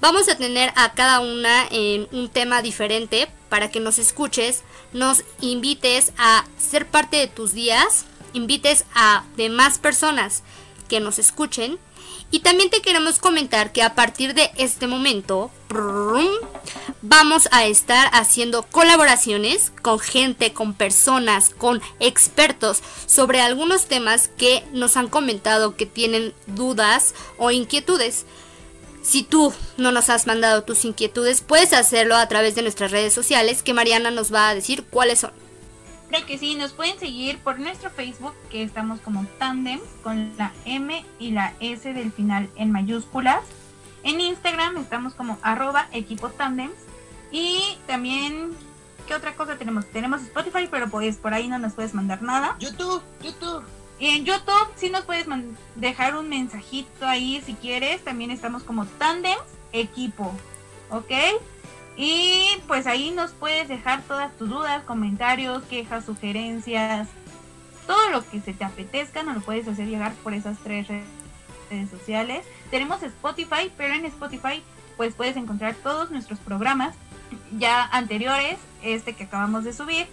Vamos 0.00 0.28
a 0.28 0.36
tener 0.36 0.72
a 0.76 0.92
cada 0.92 1.20
una 1.20 1.66
en 1.70 2.06
un 2.12 2.28
tema 2.28 2.60
diferente 2.60 3.28
para 3.48 3.70
que 3.70 3.80
nos 3.80 3.98
escuches, 3.98 4.62
nos 4.92 5.24
invites 5.40 6.12
a 6.18 6.44
ser 6.58 6.86
parte 6.86 7.16
de 7.16 7.28
tus 7.28 7.54
días, 7.54 8.04
invites 8.34 8.84
a 8.94 9.24
demás 9.36 9.78
personas 9.78 10.42
que 10.88 11.00
nos 11.00 11.18
escuchen. 11.18 11.78
Y 12.36 12.40
también 12.40 12.68
te 12.68 12.82
queremos 12.82 13.18
comentar 13.18 13.72
que 13.72 13.82
a 13.82 13.94
partir 13.94 14.34
de 14.34 14.50
este 14.58 14.86
momento 14.86 15.50
vamos 17.00 17.48
a 17.50 17.64
estar 17.64 18.10
haciendo 18.12 18.62
colaboraciones 18.64 19.72
con 19.80 19.98
gente, 19.98 20.52
con 20.52 20.74
personas, 20.74 21.48
con 21.48 21.80
expertos 21.98 22.82
sobre 23.06 23.40
algunos 23.40 23.86
temas 23.86 24.28
que 24.36 24.62
nos 24.74 24.98
han 24.98 25.08
comentado 25.08 25.76
que 25.76 25.86
tienen 25.86 26.34
dudas 26.46 27.14
o 27.38 27.52
inquietudes. 27.52 28.26
Si 29.00 29.22
tú 29.22 29.54
no 29.78 29.90
nos 29.90 30.10
has 30.10 30.26
mandado 30.26 30.62
tus 30.62 30.84
inquietudes, 30.84 31.40
puedes 31.40 31.72
hacerlo 31.72 32.16
a 32.16 32.28
través 32.28 32.54
de 32.54 32.60
nuestras 32.60 32.90
redes 32.90 33.14
sociales 33.14 33.62
que 33.62 33.72
Mariana 33.72 34.10
nos 34.10 34.30
va 34.30 34.50
a 34.50 34.54
decir 34.54 34.84
cuáles 34.84 35.20
son. 35.20 35.45
Creo 36.08 36.24
que 36.24 36.38
sí, 36.38 36.54
nos 36.54 36.72
pueden 36.72 36.98
seguir 36.98 37.38
por 37.38 37.58
nuestro 37.58 37.90
Facebook, 37.90 38.34
que 38.50 38.62
estamos 38.62 39.00
como 39.00 39.26
Tandem, 39.38 39.80
con 40.02 40.36
la 40.36 40.52
M 40.64 41.04
y 41.18 41.32
la 41.32 41.54
S 41.60 41.92
del 41.92 42.12
final 42.12 42.48
en 42.56 42.70
mayúsculas. 42.70 43.42
En 44.04 44.20
Instagram 44.20 44.76
estamos 44.76 45.14
como 45.14 45.36
arroba 45.42 45.88
equipo 45.90 46.28
tandems. 46.30 46.76
Y 47.32 47.76
también, 47.88 48.52
¿qué 49.08 49.14
otra 49.14 49.34
cosa 49.34 49.58
tenemos? 49.58 49.84
Tenemos 49.86 50.22
Spotify, 50.22 50.68
pero 50.70 50.88
pues 50.88 51.16
por 51.16 51.34
ahí 51.34 51.48
no 51.48 51.58
nos 51.58 51.72
puedes 51.72 51.92
mandar 51.92 52.22
nada. 52.22 52.56
YouTube, 52.60 53.02
YouTube. 53.20 53.64
Y 53.98 54.08
en 54.10 54.24
YouTube 54.24 54.68
sí 54.76 54.90
nos 54.90 55.02
puedes 55.04 55.26
dejar 55.74 56.16
un 56.16 56.28
mensajito 56.28 57.06
ahí 57.06 57.42
si 57.44 57.54
quieres. 57.54 58.04
También 58.04 58.30
estamos 58.30 58.62
como 58.62 58.86
Tandems 58.86 59.42
Equipo. 59.72 60.32
¿Ok? 60.90 61.10
Y 61.96 62.46
pues 62.66 62.86
ahí 62.86 63.10
nos 63.10 63.30
puedes 63.30 63.68
dejar 63.68 64.02
todas 64.02 64.36
tus 64.36 64.50
dudas, 64.50 64.82
comentarios, 64.84 65.62
quejas, 65.64 66.04
sugerencias. 66.04 67.08
Todo 67.86 68.10
lo 68.10 68.28
que 68.28 68.40
se 68.40 68.52
te 68.52 68.64
apetezca 68.64 69.22
nos 69.22 69.36
lo 69.36 69.40
puedes 69.40 69.66
hacer 69.66 69.86
llegar 69.86 70.12
por 70.16 70.34
esas 70.34 70.58
tres 70.62 70.88
re- 70.88 71.04
redes 71.70 71.88
sociales. 71.88 72.44
Tenemos 72.70 73.02
Spotify, 73.02 73.72
pero 73.76 73.94
en 73.94 74.04
Spotify 74.06 74.62
pues 74.96 75.14
puedes 75.14 75.36
encontrar 75.36 75.74
todos 75.76 76.10
nuestros 76.10 76.38
programas 76.38 76.94
ya 77.58 77.84
anteriores, 77.84 78.56
este 78.82 79.14
que 79.14 79.24
acabamos 79.24 79.64
de 79.64 79.72
subir. 79.72 80.06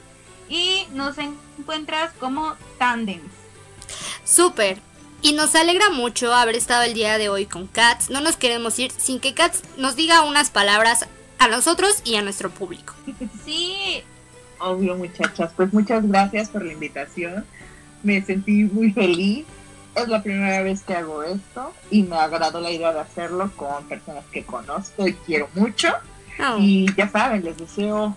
Y 0.50 0.88
nos 0.94 1.18
encuentras 1.18 2.12
como 2.20 2.56
Tandems. 2.78 3.32
Súper. 4.24 4.80
Y 5.22 5.34
nos 5.34 5.56
alegra 5.56 5.90
mucho 5.90 6.34
haber 6.34 6.56
estado 6.56 6.84
el 6.84 6.94
día 6.94 7.18
de 7.18 7.30
hoy 7.30 7.46
con 7.46 7.68
Katz. 7.68 8.10
No 8.10 8.20
nos 8.20 8.36
queremos 8.36 8.78
ir 8.78 8.92
sin 8.92 9.20
que 9.20 9.34
Katz 9.34 9.62
nos 9.78 9.96
diga 9.96 10.22
unas 10.24 10.50
palabras 10.50 11.08
a 11.40 11.48
nosotros 11.48 12.02
y 12.06 12.16
a 12.16 12.22
nuestro 12.22 12.50
público. 12.50 12.94
Sí, 13.46 14.04
Obvio, 14.64 14.96
muchachas. 14.96 15.52
Pues 15.56 15.74
muchas 15.74 16.08
gracias 16.08 16.50
por 16.50 16.64
la 16.64 16.72
invitación. 16.72 17.46
Me 18.02 18.22
sentí 18.22 18.64
muy 18.64 18.92
feliz. 18.92 19.46
Es 19.94 20.08
la 20.08 20.24
primera 20.24 20.62
vez 20.64 20.82
que 20.84 20.94
hago 20.94 21.22
esto 21.22 21.74
y 21.92 22.04
me 22.04 22.16
agradó 22.16 22.62
la 22.62 22.72
idea 22.72 22.94
de 22.94 23.02
hacerlo 23.02 23.52
con 23.56 23.84
personas 23.86 24.24
que 24.32 24.44
conozco 24.44 25.06
y 25.06 25.14
quiero 25.14 25.50
mucho. 25.54 25.90
Oh, 26.40 26.58
Y 26.60 26.88
ya 26.96 27.10
saben, 27.10 27.44
les 27.44 27.58
deseo 27.58 28.16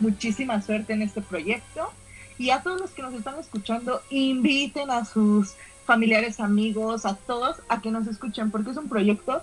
muchísima 0.00 0.60
suerte 0.60 0.92
en 0.92 1.02
este 1.02 1.22
proyecto. 1.22 1.90
Y 2.36 2.50
a 2.50 2.60
todos 2.60 2.80
los 2.80 2.90
que 2.90 3.02
nos 3.02 3.14
están 3.14 3.38
escuchando, 3.38 4.02
inviten 4.10 4.90
a 4.90 5.04
sus 5.04 5.54
familiares, 5.86 6.40
amigos, 6.40 7.06
a 7.06 7.14
todos 7.14 7.58
a 7.68 7.80
que 7.80 7.92
nos 7.92 8.08
escuchen, 8.08 8.50
porque 8.50 8.72
es 8.72 8.76
un 8.76 8.88
proyecto 8.88 9.42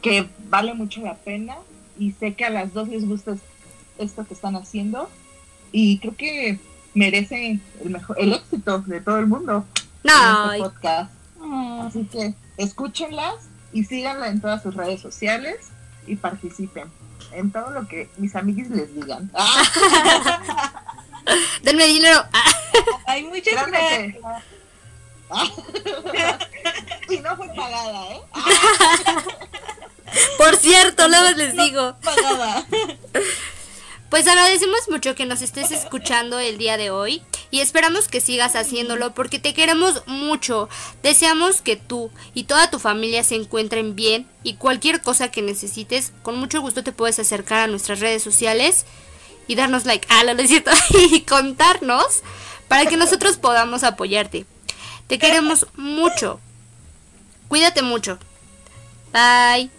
que 0.00 0.28
vale 0.48 0.72
mucho 0.72 1.00
la 1.00 1.16
pena 1.16 1.56
y 1.98 2.12
sé 2.12 2.34
que 2.34 2.44
a 2.44 2.50
las 2.50 2.72
dos 2.72 2.88
les 2.88 3.06
gusta 3.06 3.32
es- 3.32 3.40
esto 3.98 4.24
que 4.26 4.34
están 4.34 4.54
haciendo 4.56 5.08
y 5.72 5.98
creo 5.98 6.16
que 6.16 6.58
merecen 6.94 7.60
el 7.82 7.90
mejor 7.90 8.16
el 8.20 8.32
éxito 8.32 8.78
de 8.80 9.00
todo 9.00 9.18
el 9.18 9.26
mundo 9.26 9.64
en 10.04 10.10
Ay, 10.14 10.60
este 10.60 10.70
podcast. 10.70 11.10
Mm, 11.40 11.80
Así 11.82 12.04
que 12.04 12.34
escúchenlas 12.56 13.34
y 13.72 13.84
síganla 13.84 14.28
en 14.28 14.40
todas 14.40 14.62
sus 14.62 14.74
redes 14.74 15.00
sociales 15.00 15.56
y 16.06 16.16
participen 16.16 16.88
en 17.32 17.50
todo 17.50 17.70
lo 17.70 17.86
que 17.86 18.08
mis 18.16 18.34
amiguis 18.36 18.70
les 18.70 18.94
digan. 18.94 19.30
¡Ah! 19.34 19.62
denme 21.62 21.86
dinero. 21.86 22.20
Ah, 22.32 22.52
Ay, 23.06 23.24
muchas 23.24 23.66
gracias. 23.66 24.14
que- 24.14 24.20
¡Ah! 25.30 25.46
y 27.10 27.18
no 27.18 27.36
fue 27.36 27.48
pagada, 27.54 28.12
¿eh? 28.12 28.20
Por 30.36 30.56
cierto, 30.56 31.08
luego 31.08 31.30
les 31.36 31.56
digo. 31.56 31.96
Pagada. 32.02 32.66
Pues 34.10 34.26
agradecemos 34.26 34.88
mucho 34.88 35.14
que 35.14 35.26
nos 35.26 35.42
estés 35.42 35.70
escuchando 35.70 36.38
el 36.38 36.56
día 36.56 36.78
de 36.78 36.90
hoy 36.90 37.22
y 37.50 37.60
esperamos 37.60 38.08
que 38.08 38.22
sigas 38.22 38.56
haciéndolo 38.56 39.12
porque 39.12 39.38
te 39.38 39.52
queremos 39.52 40.02
mucho. 40.06 40.70
Deseamos 41.02 41.60
que 41.60 41.76
tú 41.76 42.10
y 42.32 42.44
toda 42.44 42.70
tu 42.70 42.78
familia 42.78 43.22
se 43.22 43.34
encuentren 43.34 43.94
bien 43.94 44.26
y 44.42 44.54
cualquier 44.54 45.02
cosa 45.02 45.30
que 45.30 45.42
necesites, 45.42 46.12
con 46.22 46.38
mucho 46.38 46.62
gusto 46.62 46.82
te 46.82 46.92
puedes 46.92 47.18
acercar 47.18 47.60
a 47.60 47.66
nuestras 47.66 48.00
redes 48.00 48.22
sociales 48.22 48.86
y 49.46 49.56
darnos 49.56 49.84
like, 49.84 50.06
ah, 50.10 50.24
lo 50.24 50.32
necesito, 50.32 50.70
y 51.10 51.20
contarnos 51.22 52.22
para 52.66 52.86
que 52.86 52.96
nosotros 52.96 53.36
podamos 53.36 53.84
apoyarte. 53.84 54.46
Te 55.06 55.18
queremos 55.18 55.66
mucho. 55.76 56.40
Cuídate 57.48 57.82
mucho. 57.82 58.18
Bye. 59.12 59.70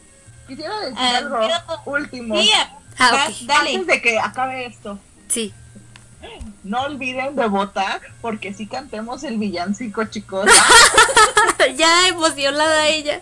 Quisiera 0.50 0.80
decir 0.82 0.97
Ah, 0.97 1.18
algo 1.18 1.38
yo- 1.47 1.82
último. 1.86 2.36
Sí, 2.41 2.52
Ah, 2.97 3.12
vas, 3.12 3.30
ok. 3.30 3.36
dale. 3.47 3.70
Antes 3.76 3.88
de 3.88 4.02
que 4.02 4.20
acabe 4.20 4.66
esto, 4.66 5.00
Sí. 5.30 5.54
no 6.64 6.82
olviden 6.82 7.36
de 7.38 7.47
votar 7.47 8.02
porque 8.22 8.54
si 8.54 8.68
cantemos 8.68 9.24
el 9.24 9.38
villancico, 9.38 10.04
chicos. 10.06 10.50
ya 11.78 12.08
emocionada 12.10 12.88
ella. 12.88 13.22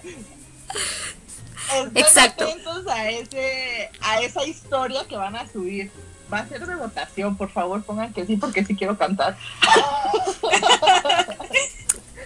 Estén 1.75 1.97
Exacto. 1.97 2.45
atentos 2.45 2.87
a, 2.87 3.09
ese, 3.09 3.91
a 4.01 4.21
esa 4.21 4.45
historia 4.47 5.05
que 5.07 5.17
van 5.17 5.35
a 5.35 5.47
subir. 5.47 5.91
Va 6.33 6.39
a 6.39 6.47
ser 6.47 6.65
de 6.65 6.75
votación, 6.75 7.37
por 7.37 7.49
favor, 7.51 7.83
pongan 7.83 8.13
que 8.13 8.25
sí, 8.25 8.35
porque 8.37 8.65
sí 8.65 8.75
quiero 8.75 8.97
cantar. 8.97 9.37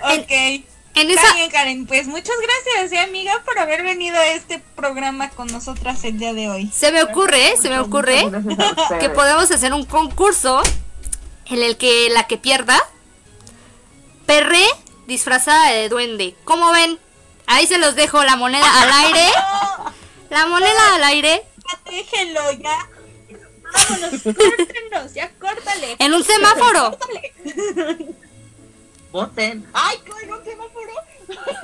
Ok. 0.04 0.66
En 0.94 1.10
esa, 1.10 1.22
Está 1.22 1.36
bien, 1.36 1.52
Karen. 1.52 1.86
Pues 1.88 2.08
muchas 2.08 2.36
gracias, 2.42 2.92
eh, 2.92 3.00
amiga, 3.00 3.42
por 3.46 3.58
haber 3.60 3.84
venido 3.84 4.18
a 4.18 4.26
este 4.28 4.60
programa 4.76 5.30
con 5.30 5.48
nosotras 5.48 6.04
el 6.04 6.18
día 6.20 6.34
de 6.34 6.50
hoy. 6.50 6.72
se 6.74 6.92
me 6.92 7.02
ocurre, 7.02 7.56
se 7.58 7.70
me 7.70 7.80
ocurre 7.80 8.26
que 9.00 9.10
podemos 9.10 9.50
hacer 9.52 9.74
un 9.74 9.86
concurso 9.86 10.62
en 11.46 11.64
el 11.64 11.78
que 11.78 12.10
la 12.10 12.28
que 12.28 12.38
pierda 12.38 12.78
perre 14.26 14.66
disfrazada 15.08 15.72
de 15.72 15.90
duende. 15.90 16.36
¿Cómo 16.44 16.72
ven? 16.72 17.00
Ahí 17.48 17.68
se 17.68 17.78
los 17.78 17.96
dejo 17.96 18.24
la 18.24 18.36
moneda 18.36 18.66
al 18.82 18.92
aire. 19.06 19.26
La 20.30 20.46
moneda 20.48 20.96
al 20.96 21.04
aire 21.06 21.44
déjenlo, 21.86 22.52
ya. 22.54 22.90
Vámonos, 23.74 24.22
córtenos, 24.24 25.14
ya 25.14 25.32
córtale. 25.40 25.96
en 26.00 26.14
un 26.14 26.24
semáforo. 26.24 26.98
Córtale. 26.98 27.34
Voten. 29.12 29.68
¡Ay, 29.74 29.98
un 30.08 30.44
semáforo! 30.44 30.92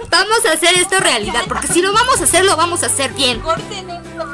Vamos 0.10 0.46
a 0.46 0.54
hacer 0.54 0.76
esto 0.76 1.00
realidad, 1.00 1.44
porque 1.48 1.68
si 1.68 1.82
lo 1.82 1.94
vamos 1.94 2.20
a 2.22 2.26
hacer, 2.26 2.46
lo 2.46 2.56
vamos 2.58 2.84
a 2.84 2.88
hacer 2.88 3.14
bien. 3.14 3.40
Corten 3.40 3.90
esto. 3.90 4.18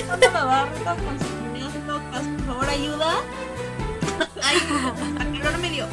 Con 0.00 1.18
sus 1.18 1.40
por 1.86 2.46
favor, 2.46 2.68
ayuda. 2.68 3.20
Ay, 4.42 4.58
a 5.18 5.42
calor 5.42 5.58
me 5.58 5.70
dio. 5.70 5.86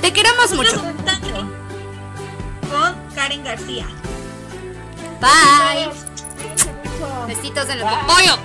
Te 0.00 0.12
queremos 0.12 0.52
mucho. 0.52 0.80
Con 2.70 3.14
Karen 3.14 3.44
García. 3.44 3.86
Bye. 5.20 5.90
Besitos 7.26 7.68
en 7.68 7.78
el 7.80 7.84
pollo. 8.06 8.38